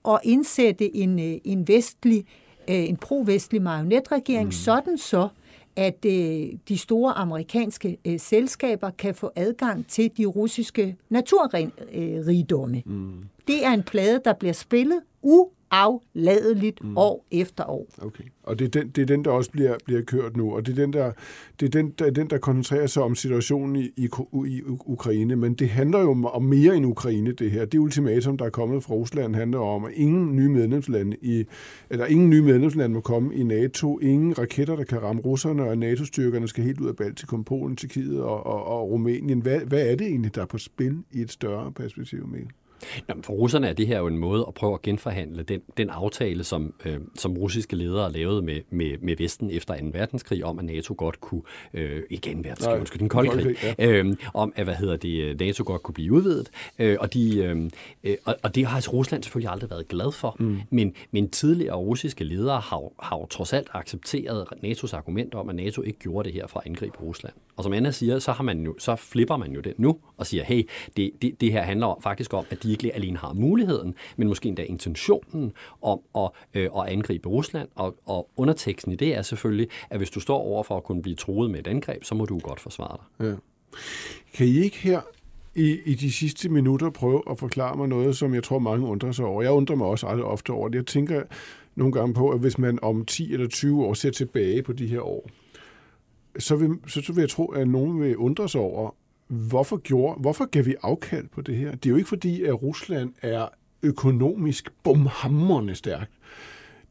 og 0.03 0.22
indsætte 0.24 0.96
en, 0.96 1.20
øh, 1.20 1.38
en 1.44 1.67
vestlig, 1.67 2.25
øh, 2.70 2.89
en 2.89 2.98
pro-vestlig 2.98 3.62
marionetregering, 3.62 4.46
mm. 4.46 4.51
sådan 4.51 4.98
så, 4.98 5.27
at 5.75 6.05
øh, 6.05 6.48
de 6.70 6.77
store 6.77 7.13
amerikanske 7.13 7.98
øh, 8.05 8.20
selskaber 8.20 8.89
kan 8.89 9.15
få 9.15 9.32
adgang 9.36 9.88
til 9.88 10.12
de 10.17 10.25
russiske 10.25 10.96
naturrigdomme. 11.10 12.84
Mm. 12.86 13.24
Det 13.47 13.65
er 13.65 13.71
en 13.71 13.83
plade, 13.83 14.21
der 14.25 14.33
bliver 14.33 14.53
spillet 14.53 15.01
uafladeligt 15.21 16.83
mm. 16.83 16.97
år 16.97 17.25
efter 17.31 17.69
år. 17.69 17.87
Okay. 17.97 18.23
Og 18.43 18.59
det 18.59 18.65
er, 18.65 18.69
den, 18.69 18.89
det 18.89 19.01
er 19.01 19.05
den, 19.05 19.25
der 19.25 19.31
også 19.31 19.51
bliver, 19.51 19.75
bliver 19.85 20.01
kørt 20.01 20.37
nu, 20.37 20.55
og 20.55 20.65
det 20.65 20.71
er 20.71 20.75
den, 20.75 20.93
der, 20.93 21.11
det 21.59 21.65
er 21.65 21.69
den, 21.69 21.89
der, 21.89 22.09
den, 22.09 22.29
der 22.29 22.37
koncentrerer 22.37 22.87
sig 22.87 23.03
om 23.03 23.15
situationen 23.15 23.75
i, 23.75 23.89
i, 23.97 24.09
i 24.47 24.61
Ukraine. 24.65 25.35
Men 25.35 25.53
det 25.53 25.69
handler 25.69 25.99
jo 25.99 26.27
om 26.33 26.43
mere 26.43 26.75
end 26.75 26.85
Ukraine, 26.85 27.31
det 27.31 27.51
her. 27.51 27.65
Det 27.65 27.77
ultimatum, 27.77 28.37
der 28.37 28.45
er 28.45 28.49
kommet 28.49 28.83
fra 28.83 28.93
Rusland, 28.93 29.35
handler 29.35 29.59
om, 29.59 29.85
at 29.85 29.91
ingen 29.93 30.35
nye 30.35 30.49
medlemslande 30.49 31.17
i, 31.21 31.45
eller 31.89 32.05
ingen 32.05 32.29
nye 32.29 32.41
medlemslande 32.41 32.93
må 32.93 33.01
komme 33.01 33.35
i 33.35 33.43
NATO, 33.43 33.99
ingen 33.99 34.39
raketter, 34.39 34.75
der 34.75 34.83
kan 34.83 35.03
ramme 35.03 35.21
russerne, 35.21 35.63
og 35.63 35.77
NATO-styrkerne 35.77 36.47
skal 36.47 36.63
helt 36.63 36.81
ud 36.81 36.87
af 36.87 36.95
Baltikum, 36.95 37.43
Polen, 37.43 37.75
Tjekkiet 37.75 38.21
og, 38.21 38.45
og, 38.45 38.65
og 38.65 38.89
Rumænien. 38.89 39.39
Hvad, 39.39 39.59
hvad 39.59 39.87
er 39.87 39.95
det 39.95 40.07
egentlig, 40.07 40.35
der 40.35 40.41
er 40.41 40.45
på 40.45 40.57
spil 40.57 41.03
i 41.11 41.21
et 41.21 41.31
større 41.31 41.71
perspektiv, 41.71 42.27
Mikkel? 42.27 42.51
Jamen, 43.10 43.24
for 43.24 43.34
russerne 43.34 43.68
er 43.68 43.74
det 43.74 43.88
her 43.88 44.00
jo 44.00 44.08
en 44.08 44.18
måde 44.18 44.46
at 44.48 44.54
prøve 44.54 44.74
at 44.74 44.82
genforhandle 44.82 45.44
den, 45.44 45.62
den 45.77 45.89
aftale, 45.89 46.44
som, 46.44 46.74
øh, 46.86 46.98
som 47.15 47.38
russiske 47.38 47.75
ledere 47.75 48.12
lavede 48.12 48.42
med, 48.42 48.62
med, 48.70 48.98
med 49.01 49.15
Vesten 49.18 49.50
efter 49.51 49.80
2. 49.80 49.86
verdenskrig, 49.94 50.46
om 50.46 50.60
at 50.60 50.65
NATO 50.65 50.96
godt 50.98 51.22
kunne, 51.22 51.42
øh, 51.74 52.04
igen 52.10 52.44
verdenskrig, 52.44 52.80
undskyld, 52.80 53.00
den 53.00 53.10
kolde 53.10 53.30
krig, 53.30 53.56
ja. 53.80 53.88
øh, 53.88 54.15
om 54.34 54.54
at, 54.56 54.63
hvad 54.63 54.75
hedder 54.75 54.98
det, 54.98 55.39
NATO 55.39 55.63
godt 55.68 55.84
kunne 55.84 55.94
blive 55.94 56.13
udvidet, 56.13 56.50
øh, 56.80 56.98
og, 57.00 57.13
de, 57.13 57.38
øh, 57.38 57.70
øh, 58.04 58.15
og, 58.25 58.36
og 58.44 58.56
det 58.56 58.65
har 58.65 58.75
altså 58.75 58.92
Rusland 58.92 59.24
selvfølgelig 59.24 59.51
aldrig 59.51 59.70
været 59.70 59.88
glad 59.88 60.12
for, 60.12 60.36
mm. 60.39 60.60
men, 60.70 60.94
men 61.12 61.30
tidligere 61.30 61.75
russiske 61.75 62.24
ledere 62.24 62.60
har, 62.60 62.92
har 63.00 63.18
jo 63.18 63.25
trods 63.25 63.54
alt 63.54 63.68
accepteret 63.74 64.48
NATO's 64.63 64.96
argument 64.96 65.34
om, 65.34 65.50
at 65.50 65.56
NATO 65.56 65.82
ikke 65.82 66.00
gjorde 66.00 66.25
det 66.25 66.34
her 66.34 66.48
for 66.48 66.60
at 66.60 66.68
angribe 66.68 66.98
Rusland. 67.01 67.34
Og 67.58 67.63
som 67.63 67.74
Anna 67.74 67.92
siger, 67.92 68.20
så, 68.20 68.32
har 68.32 68.44
man 68.44 68.63
jo, 68.63 68.75
så 68.77 68.96
flipper 68.96 69.38
man 69.38 69.51
jo 69.51 69.62
det 69.62 69.74
nu 69.77 69.98
og 70.18 70.27
siger, 70.27 70.44
hey, 70.44 70.70
det, 70.98 71.12
det, 71.22 71.42
det 71.42 71.51
her 71.51 71.62
handler 71.62 72.00
faktisk 72.04 72.34
om, 72.34 72.46
at 72.50 72.63
de 72.63 72.72
virkelig 72.75 72.96
alene 72.96 73.17
har 73.17 73.34
muligheden, 73.34 73.96
men 74.17 74.27
måske 74.27 74.50
endda 74.50 74.63
intentionen 74.63 75.53
om 75.82 76.00
at, 76.17 76.29
øh, 76.53 76.70
at 76.77 76.88
angribe 76.88 77.29
Rusland. 77.29 77.70
Og, 77.75 77.96
og 78.05 78.29
underteksten 78.38 78.91
i 78.91 78.96
det 78.96 79.15
er 79.15 79.22
selvfølgelig, 79.22 79.67
at 79.89 79.98
hvis 79.98 80.10
du 80.10 80.20
står 80.20 80.38
over 80.38 80.63
for 80.63 80.77
at 80.77 80.84
kunne 80.84 81.01
blive 81.01 81.15
truet 81.15 81.51
med 81.51 81.60
et 81.60 81.67
angreb, 81.67 82.03
så 82.03 82.15
må 82.15 82.25
du 82.25 82.39
godt 82.39 82.60
forsvare 82.60 82.98
dig. 82.98 83.27
Ja. 83.27 83.36
Kan 84.34 84.48
I 84.48 84.58
ikke 84.60 84.77
her 84.77 85.01
i, 85.55 85.79
i 85.86 85.94
de 85.94 86.12
sidste 86.12 86.50
minutter 86.50 86.89
prøve 86.89 87.22
at 87.29 87.39
forklare 87.39 87.77
mig 87.77 87.88
noget, 87.88 88.17
som 88.17 88.34
jeg 88.34 88.44
tror 88.44 88.60
mange 88.60 88.88
undrer 88.88 89.12
sig 89.12 89.25
over? 89.25 89.41
Jeg 89.41 89.51
undrer 89.51 89.75
mig 89.75 89.88
også 89.88 90.08
aldrig 90.08 90.25
ofte 90.25 90.50
over 90.50 90.70
det. 90.70 90.75
Jeg 90.75 90.86
tænker 90.86 91.24
nogle 91.75 91.94
gange 91.94 92.13
på, 92.13 92.29
at 92.29 92.39
hvis 92.39 92.58
man 92.58 92.79
om 92.82 93.05
10 93.05 93.34
eller 93.34 93.48
20 93.48 93.86
år 93.86 93.94
ser 93.94 94.12
tilbage 94.12 94.63
på 94.63 94.74
de 94.74 94.88
her 94.88 95.01
år, 95.01 95.29
så 96.39 96.55
vil, 96.55 96.70
så, 96.88 97.01
så 97.01 97.13
vil 97.13 97.22
jeg 97.22 97.29
tro, 97.29 97.46
at 97.46 97.67
nogen 97.67 98.01
vil 98.01 98.17
undre 98.17 98.50
sig 98.50 98.62
over, 98.62 98.96
hvorfor, 99.27 99.77
gjorde, 99.77 100.22
hvorfor 100.22 100.46
gav 100.46 100.65
vi 100.65 100.75
afkald 100.82 101.27
på 101.27 101.41
det 101.41 101.55
her? 101.55 101.72
Det 101.72 101.86
er 101.86 101.89
jo 101.89 101.96
ikke 101.96 102.10
fordi, 102.10 102.44
at 102.44 102.63
Rusland 102.63 103.13
er 103.22 103.48
økonomisk 103.84 104.70
bumhamrende 104.84 105.75
stærkt. 105.75 106.12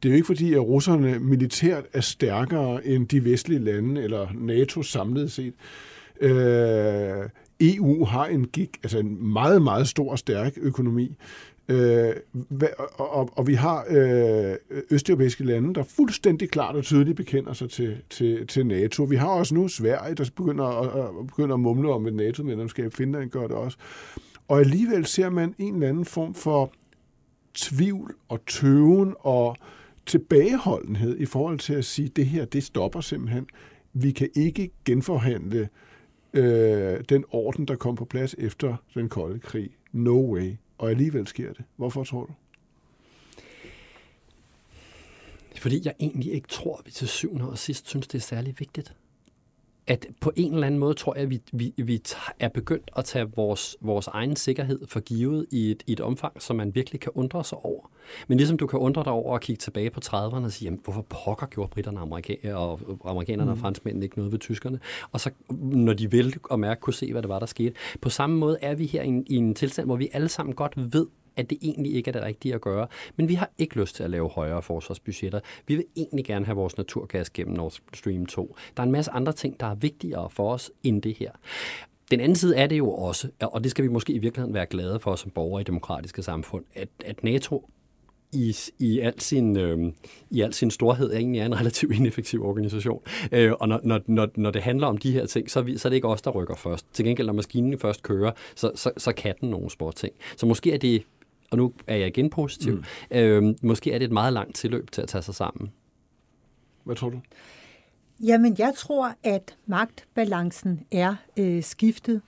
Det 0.03 0.09
er 0.09 0.12
jo 0.12 0.17
ikke 0.17 0.26
fordi, 0.26 0.55
at 0.55 0.61
russerne 0.61 1.19
militært 1.19 1.85
er 1.93 2.00
stærkere 2.00 2.87
end 2.87 3.09
de 3.09 3.25
vestlige 3.25 3.61
lande 3.61 4.03
eller 4.03 4.29
NATO 4.35 4.83
samlet 4.83 5.33
set. 5.33 5.55
Øh, 6.21 7.29
EU 7.61 8.05
har 8.05 8.26
en, 8.26 8.47
gig, 8.49 8.69
altså 8.83 8.99
en 8.99 9.33
meget, 9.33 9.62
meget 9.62 9.88
stor 9.88 10.11
og 10.11 10.19
stærk 10.19 10.53
økonomi. 10.57 11.17
Øh, 11.68 12.14
og, 12.97 13.14
og, 13.14 13.30
og 13.33 13.47
vi 13.47 13.54
har 13.54 13.85
øh, 13.88 14.56
østeuropæiske 14.90 15.44
lande, 15.44 15.75
der 15.75 15.83
fuldstændig 15.83 16.50
klart 16.50 16.76
og 16.76 16.85
tydeligt 16.85 17.16
bekender 17.16 17.52
sig 17.52 17.71
til, 17.71 17.97
til, 18.11 18.47
til 18.47 18.66
NATO. 18.66 19.02
Vi 19.02 19.16
har 19.16 19.28
også 19.28 19.54
nu 19.54 19.68
Sverige, 19.68 20.14
der 20.14 20.30
begynder 20.37 20.64
at, 20.64 21.04
at, 21.04 21.26
begynder 21.26 21.54
at 21.54 21.61
mumle 21.61 21.92
om 21.92 22.06
et 22.06 22.14
NATO-medlemskab. 22.14 22.92
Finland 22.92 23.30
gør 23.30 23.47
det 23.47 23.56
også. 23.56 23.78
Og 24.49 24.61
alligevel 24.61 25.06
ser 25.06 25.30
man 25.30 25.54
en 25.59 25.75
eller 25.75 25.88
anden 25.88 26.04
form 26.04 26.35
for 26.35 26.73
tvivl 27.54 28.14
og 28.28 28.47
tøven 28.47 29.14
og 29.18 29.56
tilbageholdenhed 30.06 31.16
i 31.18 31.26
forhold 31.26 31.59
til 31.59 31.75
at 31.75 31.85
sige, 31.85 32.06
at 32.06 32.16
det 32.16 32.26
her, 32.26 32.44
det 32.44 32.64
stopper 32.64 33.00
simpelthen. 33.00 33.47
Vi 33.92 34.11
kan 34.11 34.28
ikke 34.35 34.71
genforhandle 34.85 35.68
øh, 36.35 37.00
den 37.09 37.25
orden, 37.30 37.68
der 37.68 37.76
kom 37.76 37.97
på 37.97 38.04
plads 38.04 38.35
efter 38.38 38.76
den 38.94 39.09
kolde 39.09 39.38
krig. 39.38 39.71
No 39.92 40.35
way. 40.35 40.56
Og 40.85 40.91
alligevel 40.91 41.26
sker 41.26 41.53
det. 41.53 41.64
Hvorfor 41.76 42.05
tror 42.05 42.25
du? 42.25 42.33
Fordi 45.57 45.81
jeg 45.85 45.95
egentlig 46.00 46.33
ikke 46.33 46.49
tror, 46.49 46.79
at 46.79 46.87
vi 46.87 46.91
til 46.91 47.09
syvende 47.09 47.50
og 47.50 47.59
sidst 47.59 47.88
synes, 47.88 48.07
det 48.07 48.19
er 48.19 48.23
særlig 48.23 48.55
vigtigt 48.59 48.95
at 49.87 50.07
på 50.21 50.33
en 50.37 50.55
eller 50.55 50.67
anden 50.67 50.81
måde 50.81 50.95
tror 50.95 51.14
jeg, 51.14 51.23
at 51.23 51.31
vi, 51.31 51.43
vi, 51.53 51.75
vi 51.76 52.03
er 52.38 52.49
begyndt 52.49 52.91
at 52.97 53.05
tage 53.05 53.31
vores, 53.37 53.76
vores 53.81 54.07
egen 54.07 54.37
sikkerhed 54.37 54.81
for 54.88 55.00
givet 55.00 55.47
i 55.50 55.71
et, 55.71 55.83
i 55.87 55.93
et 55.93 56.00
omfang, 56.00 56.43
som 56.43 56.57
man 56.57 56.75
virkelig 56.75 57.00
kan 57.00 57.12
undre 57.14 57.45
sig 57.45 57.59
over. 57.59 57.91
Men 58.29 58.38
ligesom 58.38 58.57
du 58.57 58.67
kan 58.67 58.79
undre 58.79 59.05
dig 59.05 59.12
over 59.12 59.35
at 59.35 59.41
kigge 59.41 59.61
tilbage 59.61 59.91
på 59.91 60.00
30'erne 60.05 60.45
og 60.45 60.53
sige, 60.53 60.67
jamen, 60.67 60.81
hvorfor 60.85 61.03
pokker 61.03 61.47
gjorde 61.47 61.71
britterne 61.71 62.00
amerika- 62.00 62.55
og 62.55 62.81
amerikanerne 63.05 63.50
mm. 63.50 63.53
og 63.53 63.59
franskmændene 63.59 64.05
ikke 64.05 64.17
noget 64.17 64.33
ved 64.33 64.38
tyskerne? 64.38 64.81
Og 65.12 65.21
så, 65.21 65.31
når 65.61 65.93
de 65.93 66.11
vil 66.11 66.35
og 66.45 66.61
mærke, 66.61 66.81
kunne 66.81 66.95
se, 66.95 67.12
hvad 67.12 67.23
det 67.23 67.29
var, 67.29 67.38
der 67.38 67.47
skete. 67.47 67.73
På 68.00 68.09
samme 68.09 68.37
måde 68.37 68.59
er 68.62 68.75
vi 68.75 68.87
her 68.87 69.03
i 69.03 69.09
en, 69.09 69.25
i 69.26 69.37
en 69.37 69.55
tilstand, 69.55 69.88
hvor 69.88 69.97
vi 69.97 70.09
alle 70.12 70.29
sammen 70.29 70.55
godt 70.55 70.73
ved, 70.76 71.07
at 71.37 71.50
det 71.50 71.59
egentlig 71.62 71.95
ikke 71.95 72.09
er 72.09 72.12
det 72.12 72.23
rigtige 72.23 72.55
at 72.55 72.61
gøre. 72.61 72.87
Men 73.17 73.29
vi 73.29 73.35
har 73.35 73.50
ikke 73.59 73.81
lyst 73.81 73.97
til 73.97 74.03
at 74.03 74.11
lave 74.11 74.29
højere 74.29 74.62
forsvarsbudgetter. 74.62 75.41
Vi 75.67 75.76
vil 75.76 75.85
egentlig 75.97 76.25
gerne 76.25 76.47
have 76.47 76.57
vores 76.57 76.76
naturgas 76.76 77.31
gennem 77.31 77.57
Nord 77.57 77.73
Stream 77.95 78.26
2. 78.26 78.57
Der 78.76 78.83
er 78.83 78.87
en 78.87 78.93
masse 78.93 79.11
andre 79.11 79.33
ting, 79.33 79.61
der 79.61 79.67
er 79.67 79.75
vigtigere 79.75 80.31
for 80.31 80.53
os 80.53 80.71
end 80.83 81.03
det 81.03 81.14
her. 81.14 81.31
Den 82.11 82.21
anden 82.21 82.37
side 82.37 82.57
er 82.57 82.67
det 82.67 82.79
jo 82.79 82.91
også, 82.91 83.29
og 83.41 83.64
det 83.64 83.71
skal 83.71 83.85
vi 83.85 83.88
måske 83.88 84.12
i 84.12 84.19
virkeligheden 84.19 84.55
være 84.55 84.67
glade 84.67 85.00
for 85.00 85.17
som 85.17 85.31
borgere 85.31 85.61
i 85.61 85.64
demokratiske 85.64 86.23
samfund, 86.23 86.64
at, 86.75 86.88
at 87.05 87.25
NATO 87.25 87.71
i, 88.35 88.57
i, 88.79 89.00
al 89.00 89.21
sin, 89.21 89.57
øh, 89.59 89.93
i 90.31 90.41
al 90.41 90.55
sin 90.55 90.71
storhed 90.71 91.12
er 91.12 91.17
egentlig 91.17 91.41
er 91.41 91.47
en 91.47 91.61
relativt 91.61 91.95
ineffektiv 91.95 92.45
organisation. 92.45 93.03
Øh, 93.33 93.53
og 93.61 93.69
når, 93.69 93.81
når, 93.85 94.00
når, 94.07 94.29
når 94.37 94.50
det 94.50 94.62
handler 94.62 94.87
om 94.87 94.99
de 94.99 95.12
her 95.12 95.26
ting, 95.26 95.50
så 95.50 95.62
vi, 95.62 95.79
så 95.79 95.88
er 95.88 95.91
det 95.91 95.95
ikke 95.95 96.09
os, 96.09 96.23
der 96.23 96.31
rykker 96.31 96.55
først. 96.55 96.87
Til 96.93 97.05
gengæld, 97.05 97.26
når 97.26 97.35
maskinen 97.35 97.79
først 97.79 98.03
kører, 98.03 98.33
så, 98.55 98.71
så, 98.75 98.91
så 98.97 99.12
kan 99.12 99.35
den 99.41 99.50
nogle 99.50 99.71
sport 99.71 99.95
ting. 99.95 100.12
Så 100.37 100.47
måske 100.47 100.73
er 100.73 100.79
det 100.79 101.03
og 101.54 101.58
nu 101.58 101.73
er 101.87 101.96
jeg 101.96 102.06
igen 102.06 102.30
positiv, 102.30 102.75
mm. 102.75 103.16
øh, 103.16 103.54
måske 103.62 103.92
er 103.92 103.99
det 103.99 104.04
et 104.04 104.12
meget 104.12 104.32
langt 104.32 104.54
tilløb 104.54 104.90
til 104.90 105.02
at 105.02 105.08
tage 105.08 105.23
sig 105.23 105.34
sammen. 105.34 105.70
Hvad 106.84 106.96
tror 106.96 107.11
du? 107.11 107.20
Jamen, 108.23 108.56
jeg 108.58 108.73
tror, 108.76 109.14
at 109.23 109.56
magtbalancen 109.66 110.87
er 110.92 111.14
øh, 111.37 111.62
skiftet. 111.62 112.23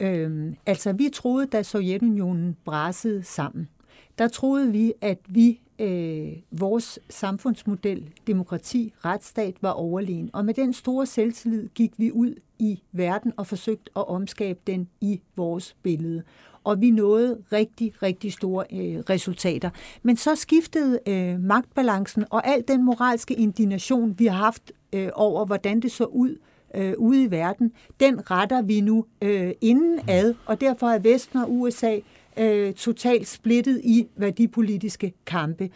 Øh, 0.00 0.52
altså, 0.66 0.92
vi 0.92 1.08
troede, 1.12 1.46
da 1.46 1.62
Sovjetunionen 1.62 2.56
brasede 2.64 3.22
sammen, 3.22 3.68
der 4.18 4.28
troede 4.28 4.72
vi, 4.72 4.92
at 5.00 5.18
vi 5.28 5.60
øh, 5.78 6.32
vores 6.50 6.98
samfundsmodel, 7.10 8.10
demokrati, 8.26 8.92
retsstat 9.04 9.54
var 9.60 9.70
overlegen. 9.70 10.30
Og 10.32 10.44
med 10.44 10.54
den 10.54 10.72
store 10.72 11.06
selvtillid 11.06 11.68
gik 11.74 11.92
vi 11.96 12.12
ud 12.12 12.34
i 12.58 12.82
verden 12.92 13.32
og 13.36 13.46
forsøgte 13.46 13.90
at 13.96 14.08
omskabe 14.08 14.60
den 14.66 14.88
i 15.00 15.20
vores 15.36 15.76
billede 15.82 16.22
og 16.64 16.80
vi 16.80 16.90
nåede 16.90 17.38
rigtig, 17.52 17.92
rigtig 18.02 18.32
store 18.32 18.64
øh, 18.72 18.98
resultater. 19.10 19.70
Men 20.02 20.16
så 20.16 20.34
skiftede 20.34 20.98
øh, 21.08 21.40
magtbalancen, 21.40 22.24
og 22.30 22.46
al 22.48 22.64
den 22.68 22.84
moralske 22.84 23.34
indignation, 23.34 24.14
vi 24.18 24.26
har 24.26 24.36
haft 24.36 24.72
øh, 24.92 25.08
over, 25.14 25.44
hvordan 25.44 25.80
det 25.80 25.92
så 25.92 26.04
ud 26.04 26.36
øh, 26.74 26.94
ude 26.98 27.24
i 27.24 27.30
verden, 27.30 27.72
den 28.00 28.30
retter 28.30 28.62
vi 28.62 28.80
nu 28.80 29.04
øh, 29.22 29.52
indenad, 29.60 30.34
og 30.46 30.60
derfor 30.60 30.86
er 30.86 30.98
Vesten 30.98 31.38
og 31.38 31.52
USA 31.52 31.98
øh, 32.36 32.72
totalt 32.72 33.28
splittet 33.28 33.80
i 33.84 34.06
værdipolitiske 34.16 35.12
kampe 35.26 35.70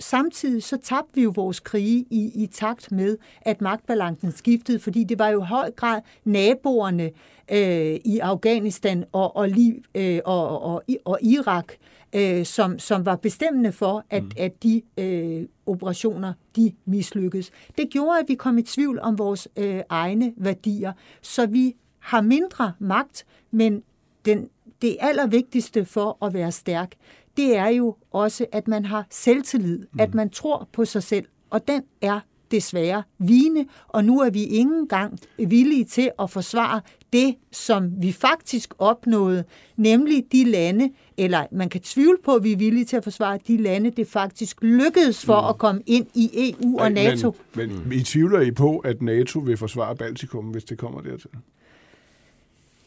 samtidig 0.00 0.62
så 0.62 0.76
tabte 0.76 1.14
vi 1.14 1.22
jo 1.22 1.32
vores 1.34 1.60
krige 1.60 2.06
i, 2.10 2.42
i 2.42 2.46
takt 2.46 2.92
med, 2.92 3.16
at 3.40 3.60
magtbalancen 3.60 4.32
skiftede, 4.32 4.78
fordi 4.78 5.04
det 5.04 5.18
var 5.18 5.28
jo 5.28 5.42
i 5.42 5.46
høj 5.46 5.70
grad 5.70 6.00
naboerne 6.24 7.10
øh, 7.52 7.98
i 8.04 8.18
Afghanistan 8.18 9.04
og, 9.12 9.36
og, 9.36 9.48
øh, 9.94 10.20
og, 10.24 10.62
og, 10.62 10.82
og 11.04 11.18
Irak, 11.22 11.72
øh, 12.12 12.46
som, 12.46 12.78
som 12.78 13.06
var 13.06 13.16
bestemmende 13.16 13.72
for, 13.72 14.04
at, 14.10 14.22
mm. 14.22 14.30
at 14.36 14.62
de 14.62 14.82
øh, 14.98 15.46
operationer, 15.66 16.32
de 16.56 16.72
mislykkedes. 16.84 17.50
Det 17.78 17.90
gjorde, 17.90 18.18
at 18.18 18.24
vi 18.28 18.34
kom 18.34 18.58
i 18.58 18.62
tvivl 18.62 19.00
om 19.00 19.18
vores 19.18 19.48
øh, 19.56 19.80
egne 19.88 20.32
værdier, 20.36 20.92
så 21.22 21.46
vi 21.46 21.76
har 21.98 22.20
mindre 22.20 22.72
magt, 22.78 23.26
men 23.50 23.82
den, 24.24 24.48
det 24.82 24.96
allervigtigste 25.00 25.84
for 25.84 26.26
at 26.26 26.34
være 26.34 26.52
stærk, 26.52 26.94
det 27.40 27.56
er 27.56 27.68
jo 27.68 27.96
også, 28.10 28.46
at 28.52 28.68
man 28.68 28.84
har 28.84 29.06
selvtillid, 29.10 29.78
mm. 29.78 30.00
at 30.00 30.14
man 30.14 30.30
tror 30.30 30.68
på 30.72 30.84
sig 30.84 31.02
selv, 31.02 31.26
og 31.50 31.68
den 31.68 31.82
er 32.02 32.20
desværre 32.50 33.02
vigende, 33.18 33.66
og 33.88 34.04
nu 34.04 34.20
er 34.20 34.30
vi 34.30 34.42
ikke 34.44 34.70
engang 34.70 35.18
villige 35.38 35.84
til 35.84 36.10
at 36.20 36.30
forsvare 36.30 36.80
det, 37.12 37.34
som 37.52 38.02
vi 38.02 38.12
faktisk 38.12 38.74
opnåede, 38.78 39.44
nemlig 39.76 40.24
de 40.32 40.44
lande, 40.44 40.90
eller 41.16 41.46
man 41.52 41.68
kan 41.68 41.80
tvivle 41.80 42.18
på, 42.24 42.34
at 42.34 42.44
vi 42.44 42.52
er 42.52 42.56
villige 42.56 42.84
til 42.84 42.96
at 42.96 43.04
forsvare 43.04 43.38
de 43.46 43.56
lande, 43.56 43.90
det 43.90 44.08
faktisk 44.08 44.62
lykkedes 44.62 45.24
for 45.24 45.40
mm. 45.40 45.48
at 45.48 45.58
komme 45.58 45.82
ind 45.86 46.06
i 46.14 46.54
EU 46.62 46.78
og 46.78 46.92
NATO. 46.92 47.36
Men, 47.54 47.88
men 47.88 47.98
I 47.98 48.02
tvivler 48.02 48.40
I 48.40 48.50
på, 48.50 48.78
at 48.78 49.02
NATO 49.02 49.38
vil 49.38 49.56
forsvare 49.56 49.96
Baltikum, 49.96 50.44
hvis 50.44 50.64
det 50.64 50.78
kommer 50.78 51.00
dertil? 51.00 51.30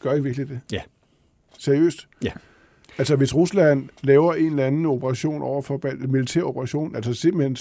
Gør 0.00 0.14
I 0.14 0.22
virkelig 0.22 0.48
det? 0.48 0.60
Ja. 0.72 0.80
Seriøst? 1.58 2.08
Ja. 2.24 2.32
Altså 2.98 3.16
hvis 3.16 3.34
Rusland 3.34 3.88
laver 4.02 4.34
en 4.34 4.46
eller 4.46 4.66
anden 4.66 4.86
operation 4.86 5.42
over 5.42 5.62
for 5.62 5.86
en 5.86 6.12
militær 6.12 6.42
operation, 6.42 6.96
altså 6.96 7.14
simpelthen 7.14 7.56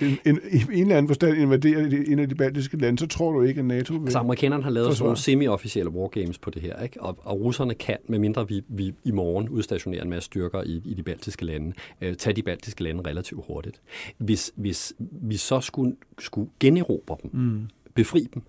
en, 0.00 0.18
en, 0.24 0.40
en 0.72 0.82
eller 0.82 0.96
anden 0.96 1.08
forstand 1.08 1.38
invaderer 1.38 2.02
en 2.06 2.18
af 2.18 2.28
de 2.28 2.34
baltiske 2.34 2.76
lande, 2.76 2.98
så 2.98 3.06
tror 3.06 3.32
du 3.32 3.42
ikke, 3.42 3.58
at 3.58 3.64
NATO 3.64 3.94
vil 3.94 4.02
Altså 4.02 4.18
amerikanerne 4.18 4.62
har 4.62 4.70
lavet 4.70 4.96
sådan 4.96 5.04
nogle 5.04 5.18
semi-officielle 5.18 5.90
wargames 5.90 6.38
på 6.38 6.50
det 6.50 6.62
her, 6.62 6.82
ikke? 6.82 7.02
Og, 7.02 7.18
og 7.22 7.40
russerne 7.40 7.74
kan, 7.74 7.96
medmindre 8.08 8.48
vi, 8.48 8.62
vi 8.68 8.94
i 9.04 9.10
morgen 9.10 9.48
udstationerer 9.48 10.02
en 10.02 10.10
masse 10.10 10.26
styrker 10.26 10.62
i, 10.62 10.82
i 10.84 10.94
de 10.94 11.02
baltiske 11.02 11.44
lande, 11.44 11.72
øh, 12.00 12.14
tage 12.16 12.36
de 12.36 12.42
baltiske 12.42 12.82
lande 12.82 13.02
relativt 13.06 13.44
hurtigt. 13.46 13.80
Hvis, 14.18 14.52
hvis 14.56 14.92
vi 14.98 15.36
så 15.36 15.60
skulle, 15.60 15.96
skulle 16.18 16.50
generobre 16.60 17.16
dem, 17.22 17.30
mm. 17.40 17.68
befri 17.94 18.28
dem, 18.34 18.42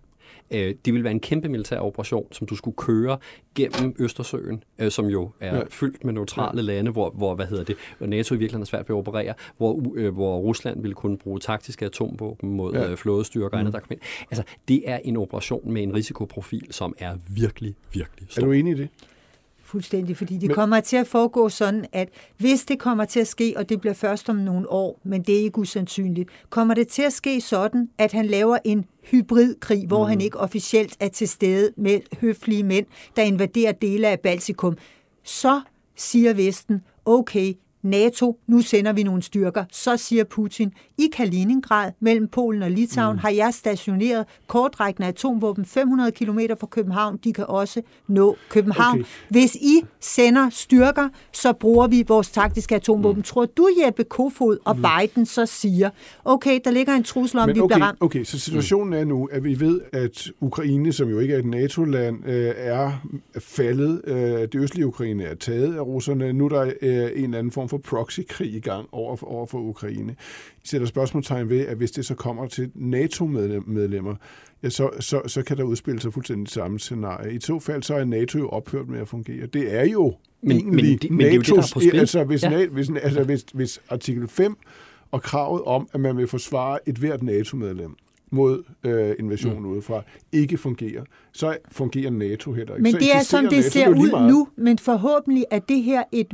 Øh, 0.52 0.76
det 0.86 0.94
ville 0.94 1.04
være 1.04 1.12
en 1.12 1.20
kæmpe 1.20 1.50
militær 1.50 1.80
operation, 1.80 2.28
som 2.32 2.48
du 2.48 2.56
skulle 2.56 2.78
køre 2.78 3.18
gennem 3.56 3.96
Østersøen, 4.00 4.64
øh, 4.80 4.92
som 4.92 5.06
jo 5.06 5.30
er 5.40 5.56
ja. 5.56 5.64
fyldt 5.70 6.04
med 6.04 6.14
neutrale 6.14 6.62
ja. 6.62 6.62
lande, 6.62 6.92
hvor, 6.92 7.10
hvor 7.10 7.36
hvad 7.36 7.46
hedder 7.46 7.64
det, 7.64 7.76
NATO 8.00 8.36
i 8.36 8.38
virkeligheden 8.38 8.62
er 8.62 8.66
svært 8.66 8.90
ved 8.90 8.96
at 8.96 9.00
operere, 9.00 9.34
hvor, 9.58 9.94
øh, 9.96 10.14
hvor 10.14 10.38
Rusland 10.38 10.82
ville 10.82 10.96
kunne 10.96 11.18
bruge 11.18 11.40
taktiske 11.40 11.86
atomvåben 11.86 12.50
mod 12.50 12.74
ja. 12.74 12.90
øh, 12.90 12.98
flådestyrker 12.98 13.58
og 13.58 13.66
mm. 13.66 13.72
der 13.72 13.80
kommer 13.80 13.94
ind. 13.94 14.02
Altså, 14.32 14.44
det 14.68 14.84
er 14.86 14.98
en 15.04 15.18
operation 15.18 15.72
med 15.74 15.84
en 15.84 15.94
risikoprofil, 15.96 16.68
som 16.72 16.96
er 17.00 17.18
virkelig, 17.28 17.76
virkelig 17.94 18.28
stor. 18.30 18.42
Er 18.42 18.46
du 18.46 18.52
enig 18.52 18.72
i 18.72 18.78
det? 18.78 18.90
Fuldstændig, 19.68 20.18
fordi 20.18 20.34
det 20.34 20.48
men, 20.48 20.56
kommer 20.56 20.80
til 20.80 20.98
at 20.98 21.08
foregå 21.08 21.50
sådan, 21.50 21.86
at 21.92 22.10
hvis 22.38 22.66
det 22.66 22.80
kommer 22.80 23.06
til 23.06 23.20
at 23.20 23.28
ske, 23.28 23.54
og 23.58 23.70
det 23.70 23.82
bliver 23.82 23.94
først 23.94 24.30
om 24.30 24.36
nogle 24.36 24.72
år, 24.72 25.00
men 25.04 25.22
det 25.22 25.36
er 25.36 25.44
ikke 25.44 25.60
usandsynligt, 25.60 26.30
kommer 26.50 26.74
det 26.74 26.88
til 26.88 27.02
at 27.02 27.14
ske 27.14 27.42
sådan, 27.42 27.90
at 27.98 28.12
han 28.12 28.26
laver 28.26 28.58
en 28.64 28.86
hybridkrig, 29.12 29.88
hvor 29.88 30.04
mm. 30.04 30.10
han 30.10 30.22
ikke 30.22 30.38
officielt 30.38 30.98
er 31.00 31.08
til 31.08 31.28
stede 31.28 31.72
med 31.78 32.00
høflige 32.22 32.64
mænd, 32.64 32.86
der 33.16 33.22
invaderer 33.22 33.72
dele 33.72 34.08
af 34.08 34.20
Baltikum, 34.20 34.78
så 35.24 35.62
siger 35.96 36.34
Vesten, 36.34 36.82
okay, 37.06 37.54
NATO, 37.82 38.40
nu 38.48 38.62
sender 38.62 38.94
vi 38.94 39.04
nogle 39.04 39.22
styrker. 39.22 39.64
Så 39.72 39.98
siger 39.98 40.24
Putin, 40.24 40.74
i 40.98 41.10
Kaliningrad 41.14 41.92
mellem 42.00 42.28
Polen 42.28 42.64
og 42.64 42.72
Litauen 42.72 43.16
mm. 43.16 43.20
har 43.20 43.30
jeg 43.30 43.54
stationeret 43.54 44.26
kortrækkende 44.48 45.08
atomvåben 45.08 45.66
500 45.66 46.12
km 46.12 46.40
fra 46.60 46.68
København. 46.68 47.18
De 47.24 47.34
kan 47.34 47.46
også 47.48 47.82
nå 48.08 48.36
København. 48.50 49.00
Okay. 49.00 49.10
Hvis 49.30 49.56
I 49.56 49.82
sender 50.00 50.50
styrker, 50.50 51.10
så 51.34 51.54
bruger 51.54 51.88
vi 51.88 52.04
vores 52.08 52.30
taktiske 52.30 52.76
atomvåben. 52.76 53.20
Mm. 53.20 53.24
Tror 53.24 53.46
du, 53.46 53.68
Jeppe 53.86 54.04
Kofod 54.04 54.58
og 54.66 54.76
mm. 54.76 54.84
Biden 54.84 55.26
så 55.26 55.46
siger, 55.46 55.90
okay, 56.26 56.60
der 56.64 56.72
ligger 56.72 56.94
en 56.94 57.04
trussel 57.04 57.40
om, 57.40 57.50
Men 57.50 57.56
vi 57.56 57.62
okay, 57.62 57.76
bliver 57.76 57.86
ramt? 57.86 57.98
Okay, 58.02 58.24
så 58.24 58.40
situationen 58.40 58.94
er 58.94 59.06
nu, 59.06 59.30
at 59.32 59.44
vi 59.44 59.60
ved, 59.60 59.82
at 59.94 60.28
Ukraine, 60.42 60.94
som 60.94 61.10
jo 61.10 61.20
ikke 61.20 61.34
er 61.34 61.40
et 61.40 61.46
NATO-land, 61.46 62.24
er 62.26 62.92
faldet. 63.40 64.02
Det 64.54 64.56
østlige 64.56 64.88
Ukraine 64.88 65.24
er 65.24 65.36
taget 65.36 65.76
af 65.76 65.82
russerne. 65.82 66.34
Nu 66.34 66.46
er 66.46 66.50
der 66.50 66.64
en 66.64 67.24
eller 67.24 67.38
anden 67.38 67.52
form 67.52 67.67
form 67.70 67.84
for 67.84 67.98
proxykrig 67.98 68.54
i 68.54 68.60
gang 68.60 68.88
over 68.92 69.16
for, 69.16 69.28
over 69.28 69.46
for 69.46 69.60
Ukraine. 69.60 70.16
I 70.64 70.68
sætter 70.68 70.88
spørgsmålstegn 70.88 71.50
ved, 71.50 71.66
at 71.68 71.78
hvis 71.78 71.92
det 71.92 72.06
så 72.06 72.16
kommer 72.16 72.48
til 72.48 72.72
NATO-medlemmer, 72.76 74.16
ja, 74.64 74.70
så, 74.70 74.90
så, 75.00 75.22
så 75.28 75.44
kan 75.44 75.58
der 75.58 75.64
udspille 75.64 76.02
sig 76.02 76.14
fuldstændig 76.14 76.48
samme 76.48 76.80
scenarie. 76.80 77.34
I 77.34 77.40
så 77.40 77.60
fald 77.60 77.84
så 77.84 77.96
er 77.96 78.06
NATO 78.06 78.38
jo 78.40 78.50
ophørt 78.50 78.88
med 78.90 79.00
at 79.00 79.08
fungere. 79.08 79.46
Det 79.46 79.76
er 79.76 79.86
jo 79.86 80.14
Men- 80.42 80.52
egentlig 80.58 80.76
men 80.76 80.98
det- 80.98 81.12
men 81.12 81.20
det 81.20 81.28
er 81.30 81.34
jo 81.36 81.42
det, 81.42 81.48
der 81.48 81.54
er 81.58 81.62
på 81.74 81.80
spil. 81.80 82.00
Altså, 82.00 82.24
hvis, 82.24 82.44
Ja. 82.44 82.60
ja. 82.60 82.68
hvis, 82.68 82.90
altså 83.04 83.24
hvis, 83.24 83.46
hvis 83.54 83.80
artikel 83.90 84.28
5 84.28 84.58
og 85.12 85.22
kravet 85.22 85.62
om, 85.62 85.90
at 85.94 86.00
man 86.00 86.18
vil 86.18 86.28
forsvare 86.28 86.90
et 86.90 86.96
hvert 86.98 87.24
NATO-medlem 87.24 87.96
mod 88.32 88.64
øh, 88.84 89.16
invasion 89.20 89.60
mm. 89.60 89.66
udefra, 89.66 90.02
ikke 90.32 90.58
fungerer, 90.58 91.04
så 91.32 91.58
fungerer 91.72 92.12
NATO 92.12 92.54
heller 92.54 92.74
ikke. 92.76 92.84
Men 92.84 92.92
så 92.92 92.98
det 92.98 93.16
er, 93.16 93.20
som 93.24 93.44
det 93.44 93.52
NATO 93.52 93.70
ser 93.70 93.90
ud 93.90 94.12
meget. 94.12 94.30
nu, 94.32 94.48
men 94.58 94.78
forhåbentlig 94.80 95.46
er 95.52 95.60
det 95.60 95.84
her 95.84 96.04
et 96.12 96.28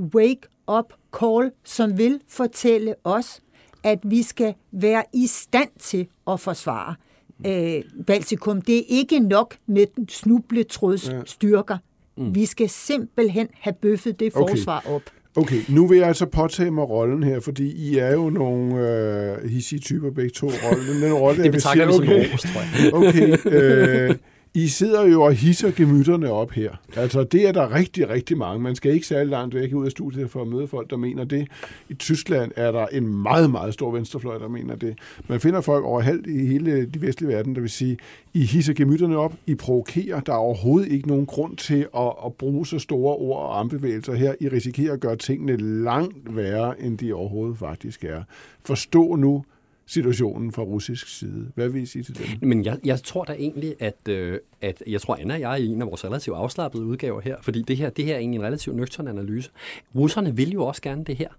wake-up 0.69 0.93
call, 1.19 1.51
som 1.63 1.97
vil 1.97 2.19
fortælle 2.29 2.95
os, 3.03 3.41
at 3.83 3.99
vi 4.03 4.23
skal 4.23 4.53
være 4.71 5.03
i 5.13 5.27
stand 5.27 5.69
til 5.79 6.07
at 6.31 6.39
forsvare 6.39 6.95
øh, 7.47 7.83
Baltikum. 8.07 8.61
Det 8.61 8.77
er 8.77 8.83
ikke 8.89 9.19
nok 9.19 9.55
med 9.67 9.85
den 9.95 10.09
snubletråds 10.09 11.09
Ja. 11.09 11.19
styrker. 11.25 11.77
Vi 12.17 12.45
skal 12.45 12.69
simpelthen 12.69 13.47
have 13.59 13.73
bøffet 13.81 14.19
det 14.19 14.31
Okay. 14.35 14.51
forsvar 14.55 14.83
op. 14.89 15.01
Okay, 15.35 15.61
nu 15.69 15.87
vil 15.87 15.97
jeg 15.97 16.07
altså 16.07 16.25
påtage 16.25 16.71
mig 16.71 16.89
rollen 16.89 17.23
her, 17.23 17.39
fordi 17.39 17.71
I 17.91 17.97
er 17.97 18.11
jo 18.13 18.29
nogle 18.29 18.89
øh, 19.43 19.49
hissige 19.49 19.79
typer 19.79 20.11
begge 20.11 20.29
to. 20.29 20.47
Rollen, 20.47 21.01
den 21.01 21.13
rolle, 21.13 21.37
Det 21.43 21.45
jeg 21.45 21.51
betragter 21.53 21.85
vi 21.87 22.37
som 22.37 22.49
okay, 22.93 23.29
jeg. 23.29 23.37
okay 23.37 23.37
øh, 24.09 24.15
i 24.55 24.67
sidder 24.67 25.07
jo 25.07 25.21
og 25.21 25.33
hisser 25.33 25.71
gemytterne 25.71 26.31
op 26.31 26.51
her. 26.51 26.71
Altså, 26.95 27.23
det 27.23 27.47
er 27.47 27.51
der 27.51 27.75
rigtig, 27.75 28.09
rigtig 28.09 28.37
mange. 28.37 28.63
Man 28.63 28.75
skal 28.75 28.93
ikke 28.93 29.07
særlig 29.07 29.29
langt 29.29 29.55
væk 29.55 29.73
ud 29.73 29.85
af 29.85 29.91
studiet 29.91 30.31
for 30.31 30.41
at 30.41 30.47
møde 30.47 30.67
folk, 30.67 30.89
der 30.89 30.97
mener 30.97 31.23
det. 31.23 31.47
I 31.89 31.93
Tyskland 31.93 32.51
er 32.55 32.71
der 32.71 32.87
en 32.87 33.07
meget, 33.07 33.51
meget 33.51 33.73
stor 33.73 33.91
venstrefløj, 33.91 34.37
der 34.37 34.47
mener 34.47 34.75
det. 34.75 34.97
Man 35.27 35.39
finder 35.39 35.61
folk 35.61 35.85
overalt 35.85 36.27
i 36.27 36.45
hele 36.45 36.85
de 36.85 37.01
vestlige 37.01 37.33
verden, 37.33 37.55
der 37.55 37.61
vil 37.61 37.69
sige, 37.69 37.97
I 38.33 38.45
hisser 38.45 38.73
gemytterne 38.73 39.17
op, 39.17 39.33
I 39.47 39.55
provokerer. 39.55 40.19
Der 40.19 40.33
er 40.33 40.37
overhovedet 40.37 40.91
ikke 40.91 41.07
nogen 41.07 41.25
grund 41.25 41.57
til 41.57 41.87
at, 41.97 42.13
at 42.25 42.33
bruge 42.33 42.67
så 42.67 42.79
store 42.79 43.15
ord 43.15 43.39
og 43.39 43.59
armbevægelser 43.59 44.13
her. 44.13 44.35
I 44.39 44.47
risikerer 44.49 44.93
at 44.93 44.99
gøre 44.99 45.15
tingene 45.15 45.83
langt 45.83 46.35
værre, 46.35 46.81
end 46.81 46.97
de 46.97 47.13
overhovedet 47.13 47.57
faktisk 47.57 48.03
er. 48.03 48.23
Forstå 48.65 49.15
nu 49.15 49.43
situationen 49.93 50.51
fra 50.51 50.61
russisk 50.61 51.07
side. 51.07 51.51
Hvad 51.55 51.69
vil 51.69 51.81
I 51.81 51.85
sige 51.85 52.03
til 52.03 52.17
dem? 52.17 52.49
Men 52.49 52.65
jeg, 52.65 52.77
jeg 52.85 53.03
tror 53.03 53.23
da 53.23 53.33
egentlig, 53.33 53.75
at, 53.79 54.07
øh, 54.09 54.39
at 54.61 54.83
jeg 54.87 55.01
tror, 55.01 55.15
Anna 55.15 55.33
og 55.33 55.39
jeg 55.39 55.51
er 55.51 55.55
i 55.55 55.65
en 55.65 55.81
af 55.81 55.87
vores 55.87 56.05
relativt 56.05 56.37
afslappede 56.37 56.83
udgaver 56.85 57.21
her, 57.21 57.35
fordi 57.41 57.61
det 57.61 57.77
her, 57.77 57.89
det 57.89 58.05
her 58.05 58.13
er 58.15 58.19
egentlig 58.19 58.39
en 58.39 58.45
relativt 58.45 58.75
nøgtern 58.75 59.07
analyse. 59.07 59.49
Russerne 59.95 60.35
vil 60.35 60.51
jo 60.51 60.65
også 60.65 60.81
gerne 60.81 61.03
det 61.03 61.15
her. 61.15 61.29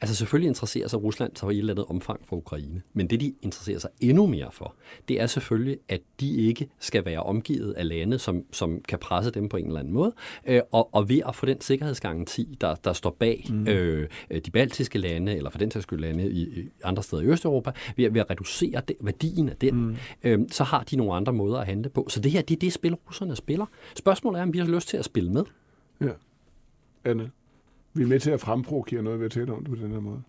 Altså 0.00 0.16
selvfølgelig 0.16 0.48
interesserer 0.48 0.88
sig 0.88 1.02
Rusland 1.02 1.36
så 1.36 1.48
i 1.48 1.54
et 1.54 1.58
eller 1.58 1.72
andet 1.72 1.86
omfang 1.86 2.20
for 2.28 2.36
Ukraine, 2.36 2.82
men 2.92 3.10
det 3.10 3.20
de 3.20 3.34
interesserer 3.42 3.78
sig 3.78 3.90
endnu 4.00 4.26
mere 4.26 4.48
for, 4.52 4.74
det 5.08 5.20
er 5.20 5.26
selvfølgelig, 5.26 5.78
at 5.88 6.00
de 6.20 6.36
ikke 6.36 6.68
skal 6.78 7.04
være 7.04 7.22
omgivet 7.22 7.72
af 7.72 7.88
lande, 7.88 8.18
som, 8.18 8.44
som 8.52 8.80
kan 8.88 8.98
presse 8.98 9.30
dem 9.30 9.48
på 9.48 9.56
en 9.56 9.66
eller 9.66 9.80
anden 9.80 9.94
måde, 9.94 10.12
øh, 10.46 10.60
og, 10.72 10.94
og 10.94 11.08
ved 11.08 11.20
at 11.28 11.34
få 11.36 11.46
den 11.46 11.60
sikkerhedsgaranti, 11.60 12.56
der, 12.60 12.74
der 12.74 12.92
står 12.92 13.10
bag 13.10 13.46
mm. 13.50 13.68
øh, 13.68 14.08
de 14.46 14.50
baltiske 14.50 14.98
lande, 14.98 15.36
eller 15.36 15.50
for 15.50 15.58
den 15.58 15.70
sags 15.70 15.82
skyld 15.82 16.00
lande 16.00 16.30
i, 16.30 16.60
i 16.60 16.68
andre 16.84 17.02
steder 17.02 17.22
i 17.22 17.26
Østeuropa, 17.26 17.72
ved, 17.96 18.04
at- 18.04 18.14
ved 18.14 18.20
at 18.20 18.30
reducere 18.30 18.82
det, 18.88 18.96
værdien 19.00 19.48
af 19.48 19.56
den, 19.56 19.74
mm. 19.74 19.96
øh, 20.22 20.38
så 20.50 20.64
har 20.64 20.82
de 20.82 20.96
nogle 20.96 21.14
andre 21.14 21.32
måder 21.32 21.58
at 21.58 21.66
handle 21.66 21.88
på. 21.90 22.06
Så 22.08 22.20
det 22.20 22.30
her, 22.32 22.42
det 22.42 22.54
er 22.56 22.58
det 22.60 22.72
spil, 22.72 22.94
russerne 22.94 23.36
spiller. 23.36 23.66
Spørgsmålet 23.96 24.38
er, 24.38 24.42
om 24.42 24.52
vi 24.52 24.58
har 24.58 24.66
lyst 24.66 24.88
til 24.88 24.96
at 24.96 25.04
spille 25.04 25.32
med. 25.32 25.44
Ja. 26.00 26.10
Anne, 27.04 27.30
vi 27.94 28.02
er 28.02 28.06
med 28.06 28.20
til 28.20 28.30
at 28.30 28.40
fremprovokere 28.40 29.02
noget 29.02 29.18
ved 29.18 29.26
at 29.26 29.32
tale 29.32 29.52
om 29.52 29.64
det 29.64 29.78
på 29.78 29.84
den 29.84 29.92
her 29.92 30.00
måde. 30.00 30.22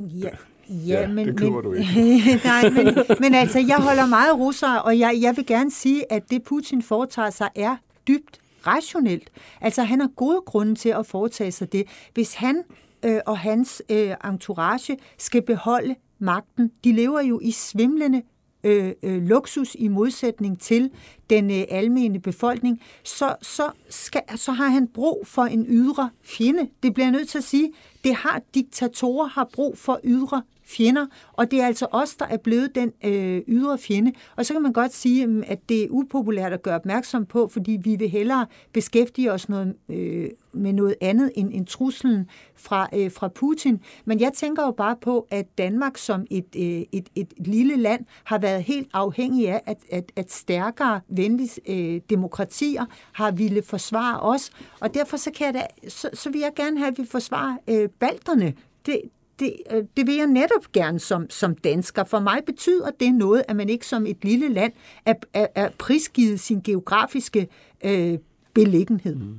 Ja, 0.00 0.30
Ja, 0.68 1.00
ja, 1.00 1.08
men, 1.08 1.26
det 1.26 1.36
køber 1.36 1.62
men, 1.62 1.64
du 1.64 1.72
ikke. 1.72 2.40
nej, 2.44 2.70
men, 2.70 2.94
men 3.20 3.34
altså, 3.34 3.58
jeg 3.68 3.76
holder 3.76 4.06
meget 4.06 4.38
russere, 4.38 4.82
og 4.82 4.98
jeg, 4.98 5.18
jeg 5.20 5.36
vil 5.36 5.46
gerne 5.46 5.70
sige, 5.70 6.12
at 6.12 6.30
det 6.30 6.42
Putin 6.42 6.82
foretager 6.82 7.30
sig 7.30 7.48
er 7.54 7.76
dybt 8.08 8.40
rationelt. 8.66 9.30
Altså, 9.60 9.82
han 9.82 10.00
har 10.00 10.08
gode 10.16 10.42
grunde 10.46 10.74
til 10.74 10.88
at 10.88 11.06
foretage 11.06 11.52
sig 11.52 11.72
det. 11.72 11.84
Hvis 12.14 12.34
han 12.34 12.62
øh, 13.04 13.20
og 13.26 13.38
hans 13.38 13.82
øh, 13.90 14.14
entourage 14.24 14.96
skal 15.18 15.42
beholde 15.42 15.94
magten, 16.18 16.70
de 16.84 16.92
lever 16.92 17.20
jo 17.20 17.40
i 17.42 17.50
svimlende 17.50 18.22
øh, 18.64 18.92
øh, 19.02 19.22
luksus 19.22 19.76
i 19.78 19.88
modsætning 19.88 20.60
til 20.60 20.90
den 21.30 21.50
øh, 21.50 21.64
almene 21.68 22.20
befolkning, 22.20 22.80
så, 23.04 23.34
så, 23.42 23.70
skal, 23.88 24.22
så 24.36 24.52
har 24.52 24.68
han 24.68 24.88
brug 24.88 25.26
for 25.26 25.42
en 25.42 25.66
ydre 25.68 26.10
fjende. 26.22 26.68
Det 26.82 26.94
bliver 26.94 27.06
jeg 27.06 27.12
nødt 27.12 27.28
til 27.28 27.38
at 27.38 27.44
sige. 27.44 27.72
Det 28.04 28.14
har 28.14 28.42
diktatorer 28.54 29.28
har 29.28 29.48
brug 29.52 29.78
for 29.78 30.00
ydre 30.04 30.42
fjender, 30.64 31.06
og 31.32 31.50
det 31.50 31.60
er 31.60 31.66
altså 31.66 31.86
os, 31.90 32.14
der 32.14 32.26
er 32.26 32.36
blevet 32.36 32.74
den 32.74 32.92
øh, 33.04 33.42
ydre 33.48 33.78
fjende. 33.78 34.12
Og 34.36 34.46
så 34.46 34.52
kan 34.52 34.62
man 34.62 34.72
godt 34.72 34.94
sige, 34.94 35.26
mm, 35.26 35.42
at 35.46 35.68
det 35.68 35.84
er 35.84 35.86
upopulært 35.90 36.52
at 36.52 36.62
gøre 36.62 36.74
opmærksom 36.74 37.26
på, 37.26 37.48
fordi 37.48 37.78
vi 37.82 37.96
vil 37.96 38.08
hellere 38.10 38.46
beskæftige 38.72 39.32
os 39.32 39.48
noget, 39.48 39.74
øh, 39.88 40.30
med 40.52 40.72
noget 40.72 40.94
andet 41.00 41.32
end, 41.34 41.50
end 41.52 41.66
truslen 41.66 42.26
fra, 42.54 42.88
øh, 42.94 43.12
fra 43.12 43.28
Putin. 43.28 43.80
Men 44.04 44.20
jeg 44.20 44.32
tænker 44.32 44.62
jo 44.62 44.70
bare 44.70 44.96
på, 45.00 45.26
at 45.30 45.58
Danmark 45.58 45.98
som 45.98 46.26
et, 46.30 46.56
øh, 46.56 46.82
et, 46.92 47.08
et 47.14 47.32
lille 47.38 47.76
land 47.76 48.04
har 48.24 48.38
været 48.38 48.62
helt 48.62 48.88
afhængig 48.92 49.48
af, 49.48 49.60
at, 49.66 49.78
at, 49.90 50.12
at 50.16 50.32
stærkere, 50.32 51.00
venlige 51.08 51.60
øh, 51.68 52.00
demokratier 52.10 52.84
har 53.12 53.30
ville 53.30 53.62
forsvare 53.62 54.20
os. 54.20 54.50
Og 54.80 54.94
derfor 54.94 55.16
så, 55.16 55.30
kan 55.30 55.46
jeg 55.46 55.54
da, 55.54 55.88
så, 55.88 56.10
så 56.14 56.30
vil 56.30 56.40
jeg 56.40 56.50
gerne 56.56 56.78
have, 56.78 56.88
at 56.88 56.98
vi 56.98 57.04
forsvarer 57.06 57.56
øh, 57.68 57.88
balterne. 58.00 58.54
Det, 58.86 59.00
det, 59.38 59.54
øh, 59.70 59.84
det 59.96 60.06
vil 60.06 60.14
jeg 60.14 60.26
netop 60.26 60.72
gerne 60.72 60.98
som, 61.00 61.30
som 61.30 61.54
dansker. 61.54 62.04
For 62.04 62.20
mig 62.20 62.38
betyder 62.46 62.90
det 63.00 63.14
noget, 63.14 63.42
at 63.48 63.56
man 63.56 63.68
ikke 63.68 63.86
som 63.86 64.06
et 64.06 64.24
lille 64.24 64.48
land 64.48 64.72
er, 65.06 65.14
er, 65.34 65.46
er 65.54 65.68
prisgivet 65.78 66.40
sin 66.40 66.60
geografiske 66.60 67.48
øh, 67.84 68.18
beliggenhed. 68.54 69.16
Mm. 69.16 69.36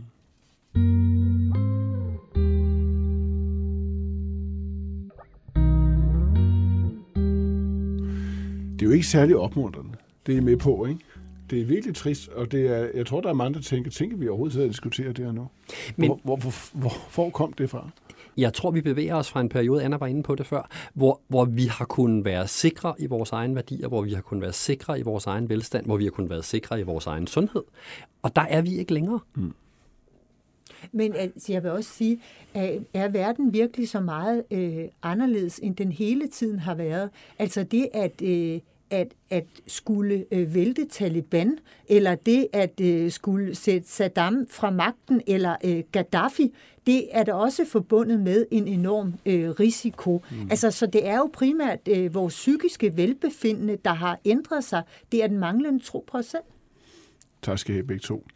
Det 8.73 8.81
er 8.81 8.85
jo 8.85 8.91
ikke 8.91 9.07
særlig 9.07 9.37
opmuntrende. 9.37 9.89
Det 10.25 10.33
er 10.33 10.37
I 10.37 10.41
med 10.41 10.57
på, 10.57 10.85
ikke? 10.85 10.99
Det 11.49 11.61
er 11.61 11.65
virkelig 11.65 11.95
trist, 11.95 12.29
og 12.29 12.51
det 12.51 12.67
er, 12.67 12.87
jeg 12.93 13.05
tror, 13.05 13.21
der 13.21 13.29
er 13.29 13.33
mange, 13.33 13.53
der 13.53 13.61
tænker, 13.61 13.91
tænker 13.91 14.17
vi 14.17 14.27
overhovedet 14.27 14.53
sidder 14.53 14.67
og 14.67 14.71
diskuterer 14.71 15.13
det 15.13 15.25
her 15.25 15.31
nu? 15.31 15.47
Men- 15.95 16.07
hvor, 16.07 16.19
hvor, 16.23 16.35
hvor, 16.35 16.53
hvor, 16.79 16.91
hvor 17.15 17.29
kom 17.29 17.53
det 17.53 17.69
fra? 17.69 17.89
Jeg 18.37 18.53
tror, 18.53 18.71
vi 18.71 18.81
bevæger 18.81 19.15
os 19.15 19.29
fra 19.29 19.41
en 19.41 19.49
periode, 19.49 19.83
Anna 19.83 19.97
var 19.97 20.07
inde 20.07 20.23
på 20.23 20.35
det 20.35 20.45
før, 20.45 20.69
hvor, 20.93 21.21
hvor 21.27 21.45
vi 21.45 21.65
har 21.65 21.85
kunnet 21.85 22.25
være 22.25 22.47
sikre 22.47 22.93
i 22.99 23.05
vores 23.05 23.31
egen 23.31 23.55
værdier, 23.55 23.87
hvor 23.87 24.01
vi 24.01 24.13
har 24.13 24.21
kunnet 24.21 24.41
være 24.41 24.53
sikre 24.53 24.99
i 24.99 25.01
vores 25.01 25.25
egen 25.25 25.49
velstand, 25.49 25.85
hvor 25.85 25.97
vi 25.97 26.03
har 26.03 26.11
kunnet 26.11 26.29
være 26.29 26.43
sikre 26.43 26.79
i 26.79 26.83
vores 26.83 27.05
egen 27.05 27.27
sundhed. 27.27 27.63
Og 28.21 28.35
der 28.35 28.41
er 28.41 28.61
vi 28.61 28.77
ikke 28.77 28.93
længere. 28.93 29.19
Mm. 29.35 29.53
Men 30.91 31.15
altså, 31.15 31.53
jeg 31.53 31.63
vil 31.63 31.71
også 31.71 31.89
sige, 31.89 32.19
at 32.53 32.79
er 32.93 33.07
verden 33.07 33.53
virkelig 33.53 33.89
så 33.89 33.99
meget 33.99 34.43
øh, 34.51 34.85
anderledes, 35.03 35.59
end 35.63 35.75
den 35.75 35.91
hele 35.91 36.27
tiden 36.27 36.59
har 36.59 36.75
været? 36.75 37.09
Altså 37.39 37.63
det 37.63 37.87
at... 37.93 38.21
Øh, 38.21 38.59
at, 38.93 39.13
at 39.29 39.45
skulle 39.67 40.25
øh, 40.31 40.55
vælte 40.55 40.85
Taliban, 40.85 41.57
eller 41.87 42.15
det 42.15 42.47
at 42.53 42.79
øh, 42.81 43.11
skulle 43.11 43.55
sætte 43.55 43.89
Saddam 43.89 44.47
fra 44.49 44.71
magten, 44.71 45.21
eller 45.27 45.55
øh, 45.65 45.83
Gaddafi, 45.91 46.53
det 46.85 47.07
er 47.11 47.23
da 47.23 47.33
også 47.33 47.65
forbundet 47.65 48.19
med 48.19 48.45
en 48.51 48.67
enorm 48.67 49.13
øh, 49.25 49.49
risiko. 49.49 50.23
Mm. 50.31 50.47
Altså, 50.49 50.71
så 50.71 50.85
det 50.85 51.07
er 51.07 51.17
jo 51.17 51.29
primært 51.33 51.79
øh, 51.89 52.13
vores 52.13 52.33
psykiske 52.33 52.97
velbefindende, 52.97 53.77
der 53.85 53.93
har 53.93 54.19
ændret 54.25 54.63
sig. 54.63 54.83
Det 55.11 55.23
er 55.23 55.27
den 55.27 55.39
manglende 55.39 55.83
tro 55.83 56.05
på 56.11 56.17
os 56.17 56.25
selv. 56.25 56.43
Tak 57.41 57.59
skal 57.59 57.73
I 57.73 57.77
have 57.77 57.87
begge 57.87 58.01
to. 58.01 58.27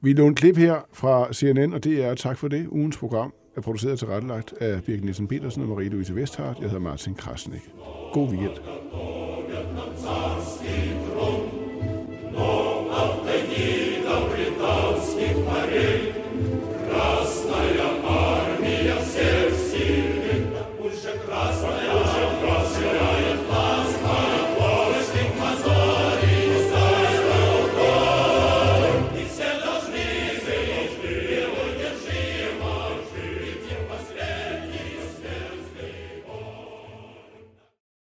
Vi 0.00 0.12
låner 0.12 0.30
et 0.30 0.36
klip 0.36 0.56
her 0.56 0.88
fra 0.92 1.32
CNN, 1.32 1.72
og 1.72 1.84
det 1.84 2.04
er 2.04 2.14
tak 2.14 2.38
for 2.38 2.48
det. 2.48 2.66
Ugens 2.68 2.96
program 2.96 3.32
er 3.56 3.60
produceret 3.60 3.92
og 3.92 3.98
tilrettelagt 3.98 4.54
af 4.60 4.82
Birgit 4.84 5.04
Nielsen 5.04 5.28
Petersen 5.28 5.62
og 5.62 5.68
Marie-Louise 5.68 6.14
Vesthardt. 6.14 6.58
Jeg 6.58 6.68
hedder 6.68 6.82
Martin 6.82 7.14
Krasnik. 7.14 7.70
God 8.12 8.28
weekend. 8.28 8.56